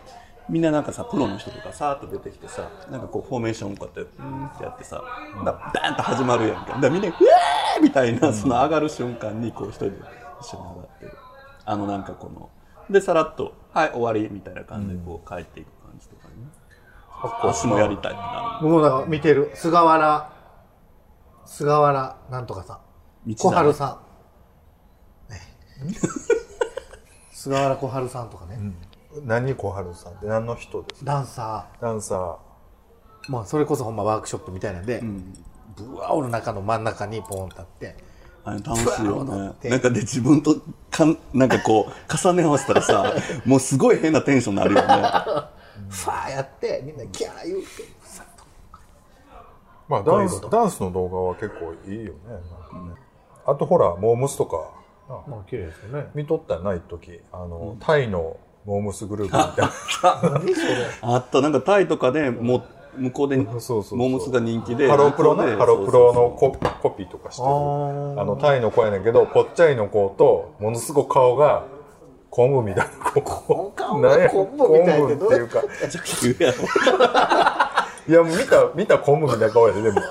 [0.50, 5.02] みんななんかさプロの人とかさーっと出てきてさなんかこうフォーメーションをこうやってうんってやってさ
[5.46, 6.78] だバーンと始まるやんか。
[6.80, 9.98] だみんな「うわー!」みたいなその上がる瞬間にこう一人で
[10.42, 11.18] 一緒に上がってる
[11.66, 12.50] あのなんかこの
[12.90, 16.34] でさらっと「はい終わり」みたいな感じでこう帰っていく感じとかね、
[17.22, 18.64] 私もやりたいってなる。
[18.64, 19.52] 僕もなんか見てる。
[19.54, 20.32] 菅原
[21.46, 22.80] 菅原なんとかさ。
[23.26, 24.00] ん道小春さ
[27.32, 28.60] 菅原小春さんとかね、
[29.26, 30.26] 何小春さんって？
[30.28, 31.12] 何の人ですか？
[31.14, 32.20] ダンサダンサー。
[33.28, 35.02] ーまあそれこそほんまワークショップみたいなんで、
[35.78, 37.96] ブワーオの中の真ん中にポーン立って
[38.44, 39.50] あれ楽しいよね。
[39.50, 39.70] って。
[39.70, 40.56] なんかで自分と
[40.90, 43.14] かんなんかこう重ね合わせたらさ
[43.46, 44.88] もうすごい変なテンションになるよね。
[45.90, 47.66] ファーやってみんなキャー言うて
[48.04, 48.44] さっと。
[49.88, 52.20] まあダンスダンスの動画は結構いいよね。
[52.28, 52.96] なんかね、
[53.46, 54.64] あとほらモームスとかな
[55.10, 56.08] まあ綺麗ですよね。
[56.14, 57.20] 見とったよな一時。
[57.32, 59.66] あの、タイのモームスグループみたい
[60.24, 60.40] な。
[60.40, 61.42] 何それあった。
[61.42, 67.48] なんかタイとかでもう向こうでそうそうそうモームスが人気でハロプロねハロプロのココピーとかしてる。
[67.48, 67.52] あ
[68.26, 71.66] のタイの子やねんけどぽっちゃりの子とものすごく顔が
[72.30, 72.92] 昆布みたいな
[73.22, 73.72] 子。
[73.76, 75.64] 顔がなんや昆布みたいって昆布っていうか。
[78.08, 80.02] いやもう見た見た昆布みたいな顔やででも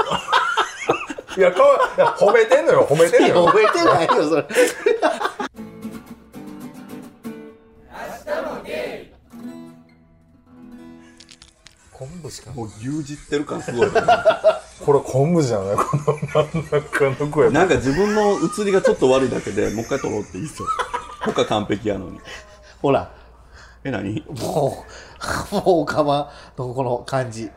[1.38, 4.44] いや顔いや褒めてんのよ褒めてんのよ覚えてないよそれ。
[11.92, 13.88] 昆布しかもう牛耳ってる感すごい。
[14.84, 15.76] これ昆布じゃない？
[15.76, 16.18] この
[16.50, 20.66] 真ん中の子やなんか自分の映りがちょっと悪いだけでもう一回撮ろうって言いそう。
[21.24, 22.18] 他完璧やのに。
[22.82, 23.12] ほら。
[23.84, 24.24] え何？
[24.28, 24.84] も
[25.52, 27.48] うもうおかまのこの感じ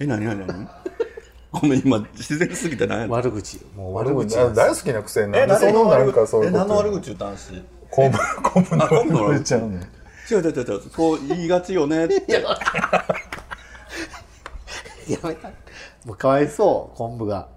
[0.00, 0.68] え何何何
[1.52, 4.36] ごめん今自然すぎて何やの悪口もう悪悪口。
[4.54, 5.32] 大好きなくせに。
[5.32, 6.64] なんでそのなんかそういうこと？
[7.00, 8.84] 口言ったんし昆布昆布の。
[8.84, 9.66] 悪口言っちゃうの。
[9.76, 9.82] 違う
[10.34, 10.90] 違う違う違う。
[10.90, 12.04] こう言いがちよね。
[12.04, 12.40] ってや
[15.24, 15.48] めた
[16.04, 17.48] もうかわいそう昆布が。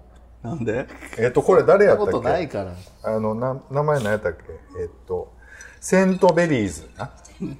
[0.42, 0.86] なんで？
[1.18, 2.18] えっとこれ誰やったっけ？
[2.20, 2.74] ないから。
[3.04, 4.42] あのな名前何やったっけ？
[4.82, 5.32] えっと
[5.80, 6.90] セントベリーズ。
[6.98, 7.10] な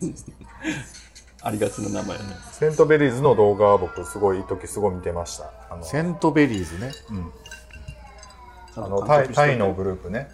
[1.44, 2.16] ありがちな名前。
[2.16, 5.52] やねセントベリーズの動画は僕すごい時すごい見てました。
[5.70, 6.90] あのセントベリーズね。
[8.76, 10.30] あのタイタイのグループね。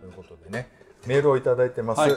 [0.00, 0.70] ということでね
[1.06, 2.16] メールをいただいてます、はい。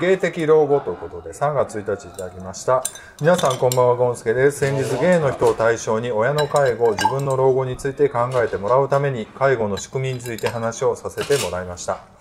[0.00, 2.82] 芸的老後ということで3月1日いただきました。
[3.20, 4.60] 皆さんこんばんはゴンスケです。
[4.60, 12.13] 先日芸の人を対象に親の介護自分の老後について考えてもらうために介護の仕組みについて話をさせてもらいました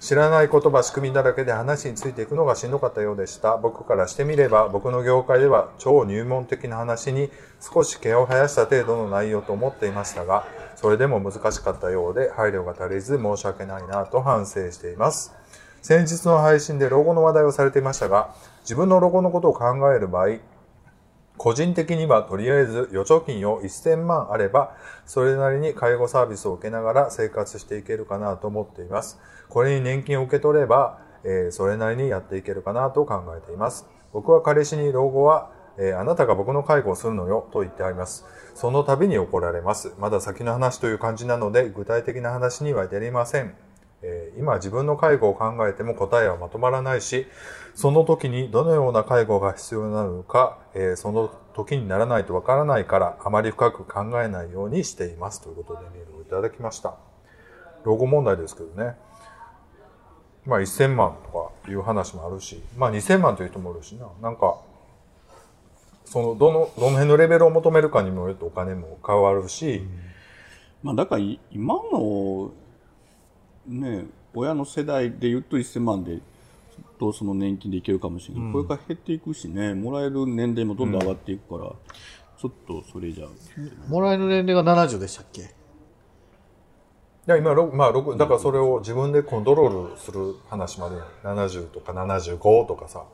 [0.00, 3.56] 知らない言葉仕組みだらけで話についていくのがしんどかったようでした。
[3.56, 7.30] 僕からしてみれば僕の業界では超入門的な話に
[7.60, 15.34] 少し毛を生やした程度の内容と思っていましたがそれでも難しかったようで配慮が足りず申し訳ないなと反省しています。
[15.82, 20.38] 先日の配信で老後の話題をされていましたが自分の老後のことを考える場合
[21.36, 29.18] 個人的にはとりあえず預貯金を1000万あればそれなりに介護サービスを受けながら生活していけるかなと思っています。
[29.48, 43.54] これに年金を受け取れば、えーそれなりにやっていけるかなと考えています僕は彼氏に老後は、えーあなたが僕の介護をするのよと言ってありますその度に怒られますまだ先の話という感じなので具体的な話には至りません
[44.02, 47.26] えー今自分の介護を考えても答えはまとまらないし、
[47.74, 55.42] その時にどのような介護が必要なのか、えその時にならないとわからないから、あまり深く考えないようにしています。
[55.42, 56.96] ということでメールをいただきました。
[57.84, 58.94] 老後問題ですけどね。
[60.48, 64.08] まあ1000万とかいう話もあるし、まあ2000万という人もいるしな。
[64.22, 64.58] なんか、
[66.06, 69.82] その、どの、どの辺のレベルを求めるかにもよってお金も変わるし、
[70.82, 72.50] まあだからい今の
[73.66, 76.20] ね親の世代で言うと1000万で
[76.98, 79.74] とその年金でいけるかもしれない、これから減っていくしね。
[79.74, 81.70] もらえる年齢もどんどん上がっていくから、
[82.40, 83.26] ちょっとそれじゃ
[83.88, 85.57] もらえる年齢が70でしたっけ？
[87.28, 91.02] いや、今、ろまあ、ろくだからそれを自分でコントロールする話までや
[91.34, 91.38] ん。
[91.38, 93.04] 70とか75とかさ。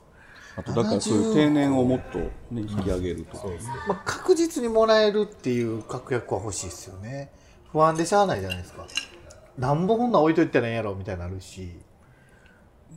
[0.57, 3.37] あとだからそういう定年をもっと、ね、引き上げると。
[3.37, 3.49] か、
[3.89, 7.33] まあ、確実にもらえるっていう確約は欲しいですよね。
[7.73, 8.87] 不安でしゃあないじゃないですか。
[9.59, 11.73] なんぼこんなん置いといたらええんやろみたいになるし。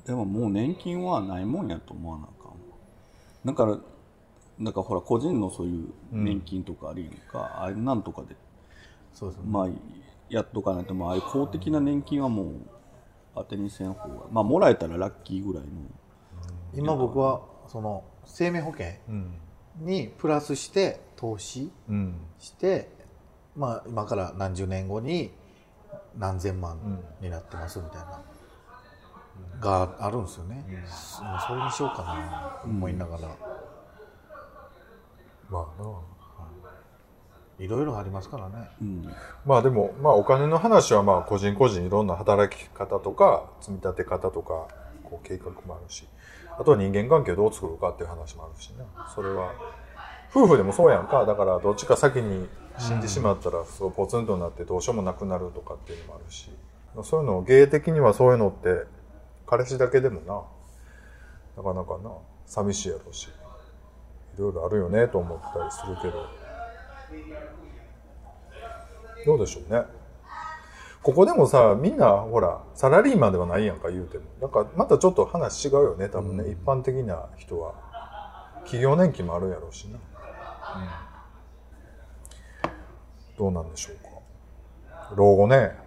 [0.05, 2.57] でももう年金はないもんやと思わなあかんわ。
[3.43, 8.35] だからだからほら個人のそういう年金とかあるやんか、あれなんとかで。
[9.15, 9.67] そうですねまあ
[10.29, 12.55] やっとかないとまあああいう公的な年金はもう
[13.35, 15.69] 当てにせん方がまあもらえたらラッキーぐらいの
[16.73, 19.33] 今僕はその生命保険うん。
[19.79, 22.15] にプラスして投資うん。
[22.39, 22.89] して、
[23.55, 25.31] まあ、今から何十年後に
[26.17, 28.23] 何千万になってますみたいな、
[29.59, 33.27] があるんですよね、そそれにしようかなと思いながら、
[35.49, 36.16] まあな。
[37.59, 39.15] いろいろありますからねうん
[39.45, 44.67] まあでも、まあお金の話はまあ個人個人いろんな働き方とか、積み立て方とか、
[45.03, 46.05] こう計画もあるし、
[46.59, 48.85] あとは人間関係をどう作るかっていう話もあるしね。
[49.13, 49.53] それは、
[50.31, 51.25] 夫婦でもそうやんか。
[51.25, 56.49] だからどっちか先に死んでしまったら、そうポツンとなってどうしようもなくなるとかっていうのもあるし、
[57.03, 58.85] そういうの、芸的にはそういうのって、
[59.45, 60.41] 彼氏だけでもな、
[61.57, 62.11] なかなかな、
[62.45, 63.29] 寂しいやろうし、
[64.35, 66.46] いろいろあるよねと思ったりするけど、
[69.25, 69.83] どうでしょうね。
[71.03, 74.25] ここでもさ、みんな、ほら、サラリーマンではないやんか、言うても。
[74.41, 76.49] なんか、またちょっと話違うよね、多分ね。
[76.49, 77.75] 一般的な人は。
[78.65, 79.97] 企業年金もあるやろうしな。
[79.97, 80.01] うん。
[83.37, 85.15] どうなんでしょうか。
[85.15, 85.86] 老後ね。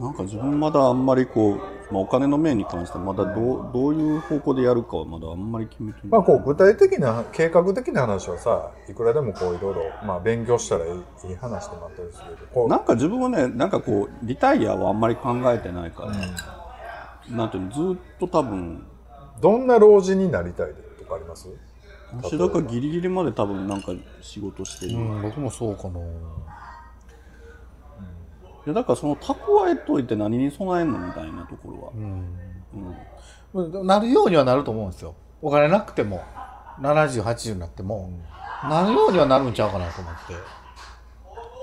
[0.00, 10.92] なんか自分まだあんまりこう、まあ、お金の面に関してはまだどうどういう方向でやるかはまだあんまり決めてない、まあ、こう、具体的な、計画的な話はさ、いくらでもこう、いろいろ、まあ、勉強したらいい
[11.28, 16.12] いい話でもあったりするけど、なんか自分はねなんかこうリタイアはあんまり考えてないから、
[17.36, 18.82] なんていうのずっと多分
[19.42, 21.48] どんな老人になりたいとかあります？
[22.22, 26.00] 私だからギリギリまで多分なんか仕事してる、いうん僕もそうかな
[28.66, 29.34] やだからその蓄
[29.68, 31.92] えといて何に備えんのみたいなところは、
[33.54, 33.86] うん。
[33.86, 35.14] なるようにはなると思うんですよ。
[35.42, 36.22] お金なくても。
[36.80, 38.10] 7080になっても、
[38.64, 40.34] なるようにはなるんちゃうかなと思って。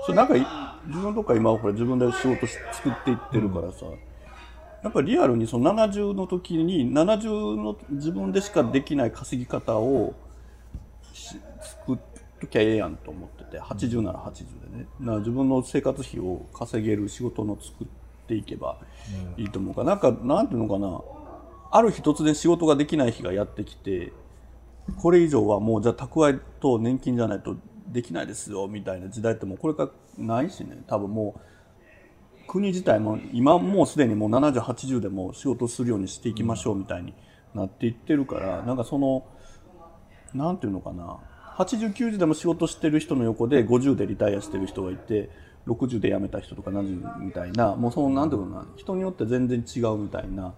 [0.06, 0.46] それなんかい
[0.86, 3.86] 自分とか今はこれ自分で仕事し作っていってるからさ、
[4.82, 10.14] やっぱりリアルにその70の時に70の自分でしかできない稼ぎ方を
[11.12, 11.98] し作っ
[12.40, 14.86] ときゃええやんと思ってて80なら80でね。
[15.00, 17.86] な自分の生活費を稼げる仕事の作っ
[18.26, 18.78] ていけば
[19.36, 19.82] いいと思うか。
[19.82, 21.00] ら、なんかなんていうのかな。
[21.70, 24.12] ある日突然仕事ができない日がやってきて
[24.96, 27.56] これ以上はもうじゃあ蓄えと年金じゃないと
[27.88, 29.90] できないですよみたいな時代ってもうこれから
[30.24, 30.82] ないしね。
[30.86, 31.40] 多分もう
[32.46, 37.12] 国自体も今もうすでにもう7080でも仕事するようにしていきましょうみたいに
[37.54, 39.26] なっていってるからなんかその
[40.32, 41.18] なんていうのかな
[41.58, 45.28] 8090でも仕事してる人の横で50でリタイアしてる人がいて
[45.66, 50.54] 60で辞めた人とか70みたいなもうそのなんていうのかな人によって全然違うみたいな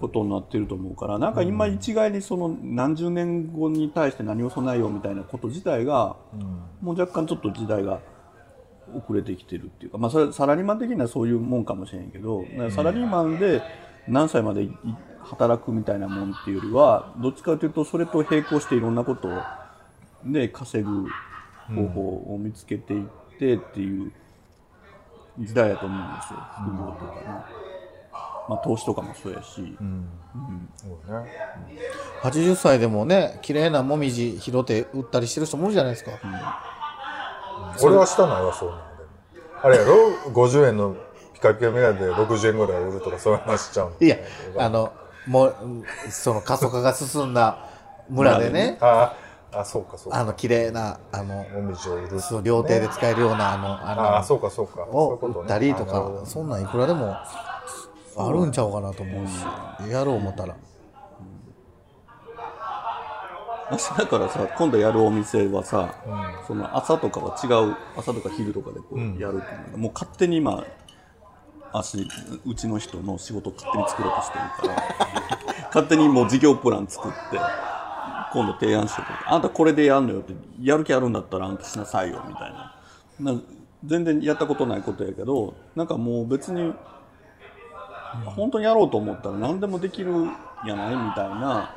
[0.00, 6.16] ことになってると思うからなんか今一概にその何十年後に対して何を備えようみたいなこと自体が
[6.80, 8.00] もう若干ちょっと時代が
[8.94, 13.62] 遅れてきてるっていうか、まあ、それサラリーマン的にはそういうもんかもしれんけどサラリーマンで
[14.08, 14.72] 何歳までい
[15.22, 19.30] 働くみたいなもんっていうよりはどっちかというとそれと並行していろんなことを
[20.24, 21.08] で稼ぐ
[21.74, 23.06] 方法を見つけていっ
[23.38, 24.12] てっていう
[25.38, 26.38] 時代やと思うんですよ。
[26.64, 27.26] 副業とかね、
[28.48, 29.76] まあ、投資とかもそうやし、
[30.76, 31.30] そうね。
[32.22, 36.12] 80歳でもね綺麗なもみじ拾って売ったりしてる人もいるじゃないですか、
[37.82, 39.62] 俺はしたないわそういうのでも。
[39.64, 39.94] あれやろ
[40.32, 40.96] ？50円の
[41.34, 44.16] ピカピカメガネで60円ぐらい売るとかそういう話しちゃうんいや
[44.58, 44.92] あの
[45.26, 45.56] もう
[46.10, 47.68] その過疎化が進んだ
[48.08, 48.76] 村でね。
[48.80, 49.14] あ
[49.52, 50.18] あそうかそうか。
[50.18, 51.44] あの綺麗なあの
[52.18, 54.86] そう料亭で使えるようなあのあああそうかそうか。
[54.86, 55.40] のをそういうことね。
[55.42, 60.56] 売ったりとかそんなんいくらでもあるんちゃうかなと思うしやろう思ったら。
[63.70, 65.94] 私だからさ今度やるお店はさ、
[66.46, 70.62] その朝とかは違う朝とか昼とかでこうやるっていうのが、もう勝手に今
[71.72, 72.06] 足
[72.44, 77.16] うちの人の仕事を勝手に作ろうとしてるから勝手にもう事業プラン作って
[78.32, 82.74] 今度提案してくあんたこれでやんのよってやる気あるんだったらあんたしなさいよみたいな。
[83.20, 83.40] な
[83.84, 86.72] 全然やったことないことやけどなんかもう別に
[88.24, 90.12] 本当にやろうと思ったら何でもできる
[90.66, 91.74] やないみたいな。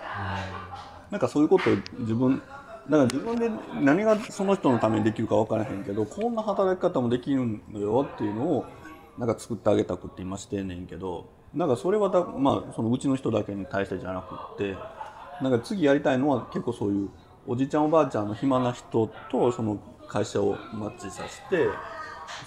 [1.11, 2.41] なんかそういうことを自分
[2.89, 3.49] だから自分で
[3.81, 8.65] 何がその人のためにできるか分からへんけどこんな働き方もできるのよっていうのを
[9.17, 14.75] なんか作ってあげたくって今してんねんけどなんかそれはだ、まあ、そのうちの人だけに対してじゃなくって
[15.41, 17.09] なんか次やりたいのは結構そういう
[17.47, 19.77] おじいちゃんおばあちゃんの暇な人とその
[20.07, 21.67] 会社をマッチさせて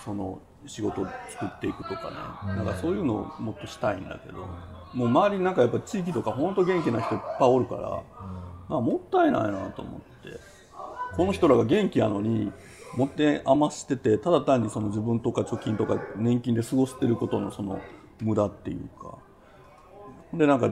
[0.05, 2.11] その仕事を作っていくとか
[2.47, 4.47] ね、なんかそういうのをもっとしたいんだけど、
[4.93, 8.01] もう周りになんかやっぱ地域とか本当元気な人いっぱいおるから、なん。
[8.69, 10.39] かもったいないなと思って
[11.17, 12.53] この人らが元気やのに
[12.97, 17.81] 持って余しててただ単にその自分とか貯金とか年金で過ごしてることのその
[18.21, 19.19] 無駄っていうか。
[20.35, 20.69] でなんか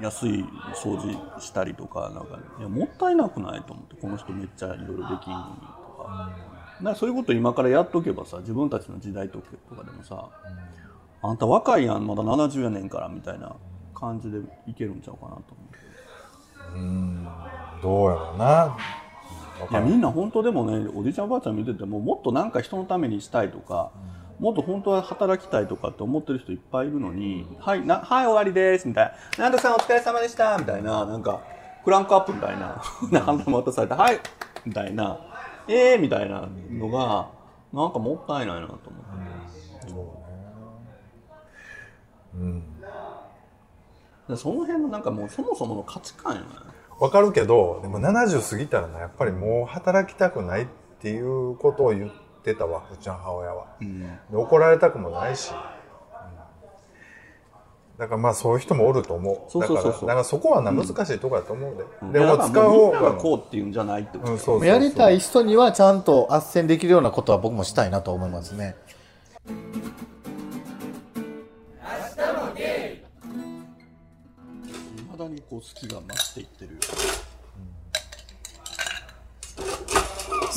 [0.00, 0.44] 安い
[0.74, 4.94] 掃除したりとかなんかいやもったいなくないと思ってこの人めっちゃいろいろで
[5.24, 6.30] きんのにとか,、
[6.80, 6.94] なん。
[6.94, 9.44] かそういうこと今からやっとけばさ自分たちの時代とか
[9.84, 10.28] でもさ、
[11.22, 13.54] あんた若いやんまだ70やねんからみたいな
[13.94, 15.48] 感じでいけるんちゃうかなと思って。
[17.82, 18.76] どうやろうな。
[19.70, 23.90] いやみんな本当でもねおじいちゃんおばあちゃん見ててももっとなんか人のためにしたいとか、
[24.38, 31.04] もっと本当は働きたいとかって思ってる人いっぱいいるのに「はいなはい終わりです」みたいな「なんとさんお疲れ様でした」みたいな。
[31.04, 31.40] なんか
[31.84, 32.82] クランクアップみたいな。
[33.10, 34.20] なんで渡されて「はい」
[34.64, 35.18] みたいな
[35.66, 37.28] 「えー」みたいなのが
[37.72, 39.08] なんかもったいないなと思って。
[44.28, 46.46] でその辺のなんかもうそもそもの価値観よね
[47.00, 50.66] わかるけど、でも70過ぎたらな、やっぱりもう働きたくないっ
[51.00, 53.66] ていうことを言ってたわ、うちの母親は。
[54.30, 55.52] で怒られたくもないし。
[55.52, 55.78] うん
[57.98, 59.60] だからまあそういう人もおると思う。
[59.60, 61.76] だから、そこはな、難しいとこやと思う
[62.12, 62.20] で。
[62.20, 63.12] でうだからもうみん方が。
[63.14, 68.76] こうっていうんじゃないってことやりたい人にはちゃんと斡旋できるようなことは僕もしたいなと思いますね
[75.10, 76.80] 未だにこう好きが増していってるよ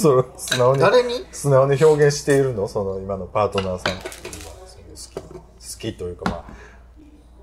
[0.01, 0.79] それ素直に。
[0.79, 1.25] 誰に？
[1.31, 2.67] 素直に表現しているの？
[2.67, 3.97] その今のパートナーさん。
[3.97, 6.45] 好き、好きというかまあ、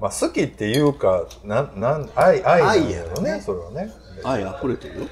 [0.01, 3.41] まあ好きっていうか、なん、なん、愛、愛なんだよね、ね。
[3.41, 3.93] それはね。
[4.25, 5.07] 愛溢れてるよ。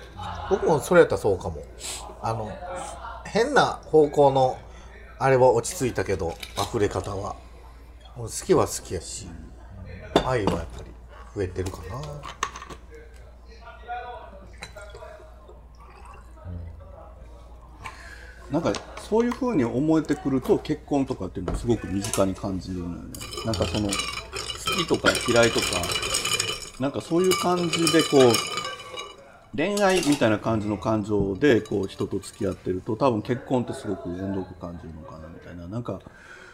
[0.51, 1.63] 僕もそれやったらそうかも。
[2.21, 2.51] あの
[3.25, 4.59] 変な方向の
[5.19, 7.37] あれは落ち着いたけど溢れ方は。
[8.17, 9.29] もう好きは好きやし
[10.25, 10.91] 愛はやっぱり
[11.35, 12.01] 増えてるかな
[18.51, 18.73] なんか
[19.09, 22.99] そういうふうに思えてくると結婚とかっていうのはすごく身近に感じるのよね。
[23.45, 23.93] なんかその好
[24.77, 25.67] きとか嫌いとか
[26.81, 35.67] なんかそういう感じでこう恋愛みたいな感じの感情でこう人と付き合ってると多分結婚ってすごく遠く感じるのかなみたいな。
[35.67, 36.01] なんか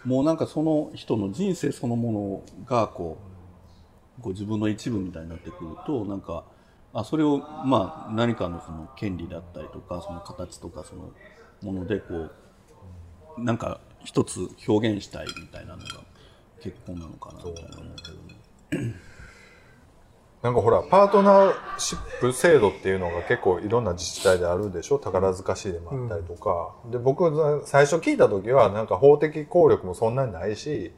[0.05, 3.19] もうなんかその人の人生そのものがこ
[4.19, 6.45] うこう自分の一部みたいになってくるとなんか
[6.95, 11.11] あそれをまあ何かのその権利だったりとかその形とかその
[11.63, 12.29] ものでこ
[13.39, 15.85] うなんか一つ表現したいみたいなのが
[16.61, 17.97] 結婚なのかなみたいな思う
[18.71, 18.95] けどね。
[20.43, 24.99] なんかほら、パートナーシップ制度っていうのが結構いろんな自治体であるでしょ？
[24.99, 26.75] 宝塚市でもあったりとか。
[26.91, 30.91] で、僕、最初聞いた時は、なんか法的効力もそんなにないし、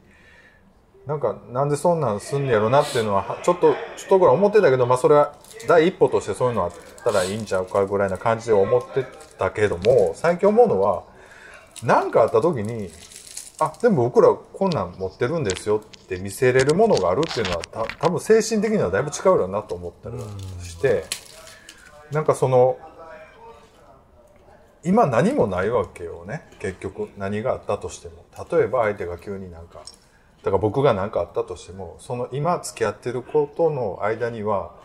[1.07, 5.35] なんか、なんでそんなんすんねやろなっていうのは、ちょっと、ちょっとぐらい思ってたけど、まあそれは
[5.67, 6.71] 第一歩としてそういうのあっ
[7.03, 9.05] たらいいんちゃうかぐらいな感じで思って
[9.37, 11.03] たけども、最近思うのは、
[11.83, 12.89] なんかあった時に、
[13.59, 20.17] あ、でも僕らこんなん持ってるんですよって見せれるものがあるっていうのはた多分精神的にはだいぶ違うよなと思ったり
[20.63, 21.05] して、
[22.11, 22.77] なんかその、
[24.83, 26.47] 今何もないわけよね。
[26.59, 28.25] 結局何があったとしても。
[28.51, 29.81] 例えば相手が急になんか、
[30.45, 34.75] だから僕が何かあったとしても、その今付き合ってることの間には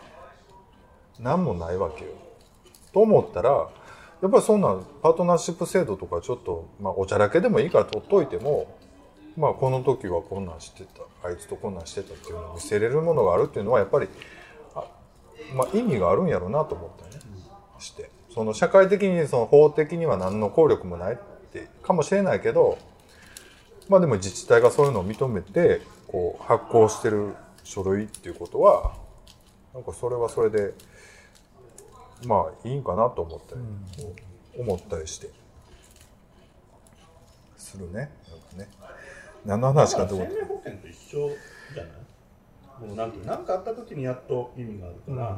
[1.19, 2.09] 何もないわけよ。
[2.91, 3.69] と思ったら、
[4.23, 8.75] やっぱりそんなパートナーシップ制度とかちょっと、まあおちゃらけでもいいから取っといても、
[9.37, 14.09] まあこの時はこんなんしてた、あいつとこんなんしてたっていうのを見せれるものがあるっていうのはやっぱり、
[15.53, 17.21] まあ意味があるんやろうなと思ったね。
[17.77, 18.09] して。
[18.33, 21.17] その社会的にその法的には何の効力もないっ
[21.53, 22.79] てかもしれないけど、
[23.91, 27.35] まあでも自治体がそういうのを認めて、こう発行してる
[27.65, 28.93] 書類っていうことは、
[29.73, 30.73] なんかそれはそれで、
[32.25, 33.61] まあいいんかなと思ったり、
[34.57, 35.29] 思ったりして、
[37.57, 37.93] するね。
[37.93, 38.11] なんか
[38.55, 38.69] ね。
[39.45, 40.35] 何の話かと思って。
[40.35, 41.29] 生命保険と一緒
[41.73, 42.87] じゃない？
[42.87, 45.37] もうなんてなんかあった時にやっと意味があるから、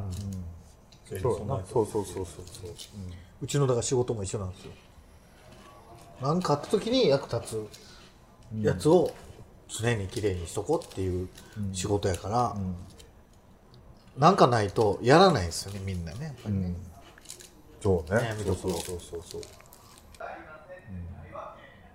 [1.11, 2.71] うや備えてなそうそうそうそうそう。
[3.41, 4.71] うちのだから仕事も一緒なんですよ
[6.21, 7.92] 何かあった時に役立つ
[8.61, 9.11] やつを
[9.67, 11.27] 常にきれいにしとこうっていう
[11.71, 12.55] 仕事やから、
[14.17, 16.75] なんかないとやらないですよねみんなねやっぱりね、
[17.81, 18.19] そうね。
[18.21, 18.45] 悩み。
[18.45, 18.75] どころ。
[18.75, 19.41] そうそうそう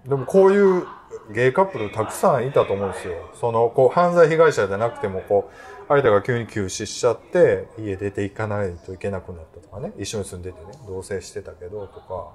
[0.07, 0.87] でもこういう
[1.33, 3.31] ゲイカップルたくさんいたと思うんですよ。
[3.35, 5.55] その、こう、犯罪被害者じゃなくても、こう、
[5.89, 9.93] 相手が急に急死しちゃって、家出ていかないといけなくなったとかね。
[9.99, 12.33] 一緒に住んでてね、同棲してたけど、とか。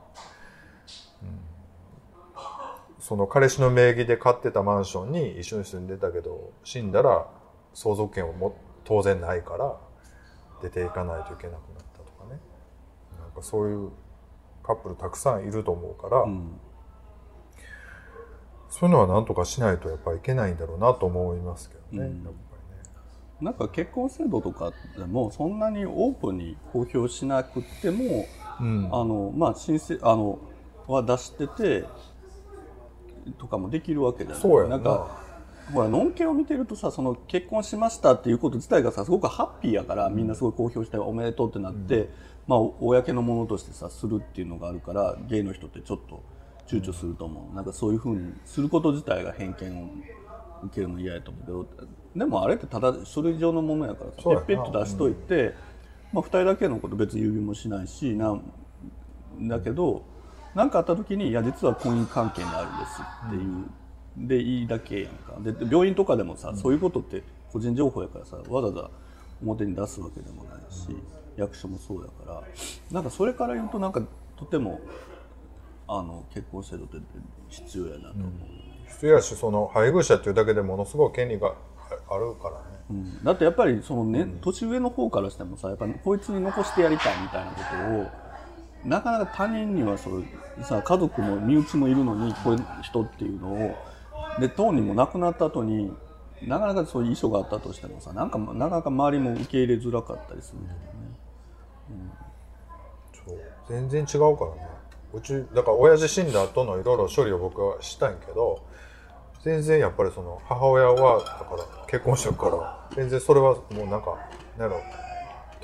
[1.23, 1.52] うん
[3.13, 7.27] その彼氏の名義で買ってたマンションに一緒に住んでたけど、死んだら
[7.75, 9.77] 相続権をも当然ないから、
[10.63, 11.59] 出ていかないといけなくなっ
[11.93, 12.39] たとかね。
[13.19, 13.91] なんかそういう
[14.63, 16.59] カップルたくさんいると思うから、うん
[18.67, 22.07] そういうのはなんとかしないとやっぱいけないんだろうなと思いますけどね。
[22.07, 22.27] うん
[23.41, 28.25] なんか結婚制度とかでもそんなにオープンに公表しなくても。
[28.59, 28.89] うん。
[28.91, 30.39] あのまあ申請あの
[30.87, 31.85] は出してて
[33.37, 34.77] とかもできるわけじゃないそうやんな。
[34.77, 35.23] なんか
[35.71, 42.09] ほらのんけを見てるとさその結婚しましたっていうこと自体がさすごくハッピーやからみんなすごい公表しておめでとうってなって、
[42.47, 46.21] まあ公のものとしてさするっていうのがあるからゲイの人ってちょっと
[46.67, 47.55] 躊躇すると思う。
[47.55, 49.87] なんかそういうふうにすること自体が偏見を
[50.65, 55.53] 受けるの嫌やと思うけどでもあれってただ書類上のものやからさペッペッと出しといて、
[56.11, 58.39] まあ、2人だけのこと別に指もしないしな
[59.41, 60.03] だけど
[60.55, 65.33] 何かあった時に「いや実は婚姻関係にあるんです」っていう、でいいだけやんか。
[65.39, 68.89] でで病院とかでもさ、そういうことって個人情報やからさわざわざ
[69.41, 70.95] 表に出すわけでもないし、
[71.35, 72.43] 役所もそうやから。
[72.91, 74.01] なんかそれから言うとなんか
[74.37, 74.79] とても
[75.87, 76.97] あの結婚制度って
[77.49, 78.31] 必要やなと思う。
[78.87, 81.53] 必要やし、その配偶者っていうだけでものすごい権利が
[82.09, 82.61] あるからね。
[82.91, 83.23] うん。
[83.23, 88.22] だってやっぱりその、ね年上の方からしてもさやっぱこいつに残してやりたいみたいなことを
[88.85, 90.23] なかなか他人にはそう
[90.61, 93.75] さ家族も身内もいるのにこういう人っていうのを
[94.39, 95.91] で当人も亡くなった後に
[96.41, 100.83] なかなかそういう遺書があったとしてもさなんかなかなか周りも受け入れづらかったりするんだよね。
[103.25, 103.39] そう。
[103.69, 104.67] 全然違うからね。
[105.13, 108.63] うちだから親父死んだ後のいろいろ処理を僕はしたんけど
[109.43, 114.17] 全然やっぱりその母親はだから結婚してるから全然それはもうなんか
[114.57, 114.81] なんやろ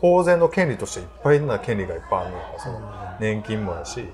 [0.02, 2.80] 当然の権利としていっぱいな権利がいっぱいあるのよその
[3.20, 4.06] 年金もやし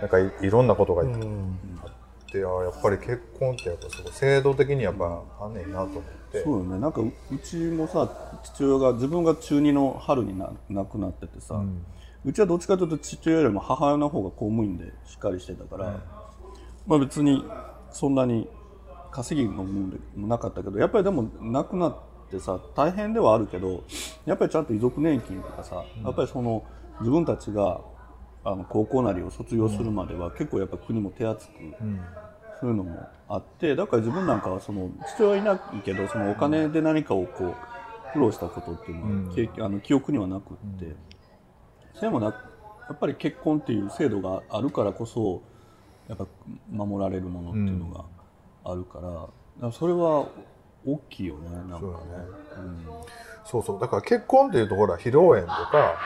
[0.00, 6.02] なんかいいろんなことがいっぱいあってあやっぱり結婚ってやっぱすごい制度的にやっぱあんねんなと思っ
[6.32, 6.42] て。
[6.42, 6.78] そうよね。
[6.78, 8.10] なんかううちもさ
[8.42, 11.62] 父親が自分が中2の春にな亡くなっててさ、
[12.24, 16.00] うちはどっちかというと父親よりも母親の方が公務員でしっかりしてたから、
[16.86, 17.42] まあ別に
[17.90, 18.48] そんなに
[19.12, 23.84] 稼ぎのもでもなかったけどやっぱりでも亡くなってさ大変ではあるけど
[24.24, 26.64] やっぱりちゃんと遺族年金とかさ、やっぱりその
[27.00, 27.80] 自分たちが
[28.44, 31.52] あの高校なりを卒業するまでは結構やっぱ国も手厚く、
[32.60, 37.54] そういうのもあってだから自分なんかはその父親はいないけどそのお金で何かをこう
[38.12, 40.94] 苦労したことっていうのは、経験あの記憶にはなくって、
[41.94, 42.32] それもなや
[42.94, 45.42] っぱり結婚っていう制度があるからこそ
[46.08, 46.26] やっぱ
[46.70, 48.04] 守られるものっていうのが
[48.64, 49.28] あるから,、だか
[49.60, 50.28] らそれは
[50.86, 51.86] 大きいよねなんか。
[51.86, 51.92] ね。
[53.44, 53.80] そうそうそう。
[53.80, 55.98] だから結婚っていうとほら披露宴とか、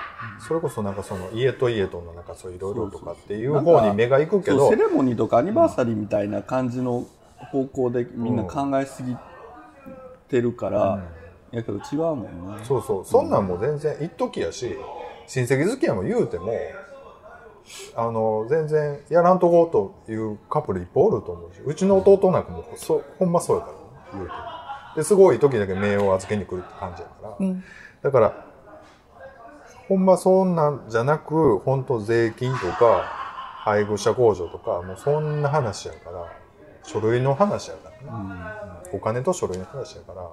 [0.46, 7.06] それこそなんかその家と家とのなんかそういろいろとかっていう方に目が行くけどセレモニーとかアニバーサリーみたいな感じの
[7.50, 9.16] 方向でみんな考えすぎ
[10.28, 11.02] てるから、
[11.50, 12.64] やけど違うもんね。
[12.64, 13.04] そうそう。
[13.04, 14.76] そんなんも全然一時やし
[15.26, 16.52] 親戚付き合いも言うても
[17.94, 23.80] あの全然やらんとこうというカップルいっぱいおると思うしうちの弟なんかもそほんまそうやからね
[24.14, 24.32] 言うて
[24.96, 27.46] ですごい時だけ名誉を預けに来るって感じやから、
[28.02, 28.46] だから
[29.88, 33.02] ほんまそんなんじゃなく本当税金とか
[33.64, 36.32] 配偶者控除とかもうそんな話やから
[36.82, 38.22] 書類の話やからね、
[38.92, 38.98] うん。
[38.98, 40.30] お金と書類の話やから。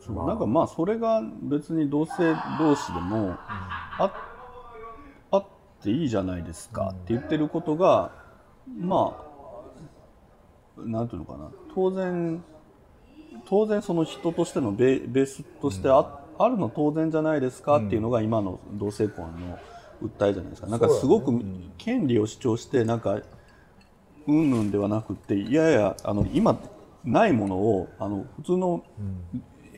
[0.00, 4.12] そうなんかまあそれが別に同性同士でもあ
[5.30, 5.44] あっ
[5.82, 8.10] ていいじゃないですかって言ってることが
[8.78, 9.29] まあ
[10.86, 11.50] なんていうのかな。
[11.74, 12.42] 当然
[13.46, 19.58] 当然その人としてのベベースとしてあ,、あるの当然じゃないですかっていうのが今の同性婚の
[20.02, 20.68] 訴えじゃないですか。
[20.68, 21.32] なんかすごく
[21.78, 23.20] 権利を主張してなんか
[24.26, 26.58] うんぬんではなくっていやいやあの今
[27.04, 28.84] ないものをあの普通の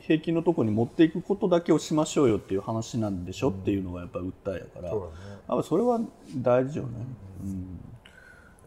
[0.01, 4.99] 平均のところに持っていくことだけをしましょうよっていう話なんでしょ、っていうのがやっぱり訴えやから、やっ
[5.47, 6.01] ぱそれは
[6.35, 6.89] 大事よね。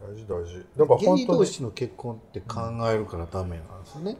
[0.01, 0.65] 大事大事。
[0.77, 4.17] だからゲ本当にイ同士の結婚って考えるからダメなんですよね、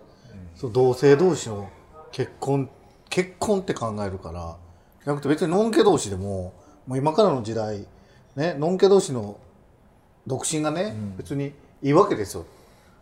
[0.55, 1.69] そう同性同士の
[2.11, 2.69] 結婚
[3.09, 4.57] 結婚って考えるから。
[5.03, 6.53] じゃなくて別にノンケ同士でも
[6.85, 7.85] もう今からの時代
[8.35, 9.39] ねノンケ同士の
[10.25, 12.45] 独身がね、別にいいわけですよ、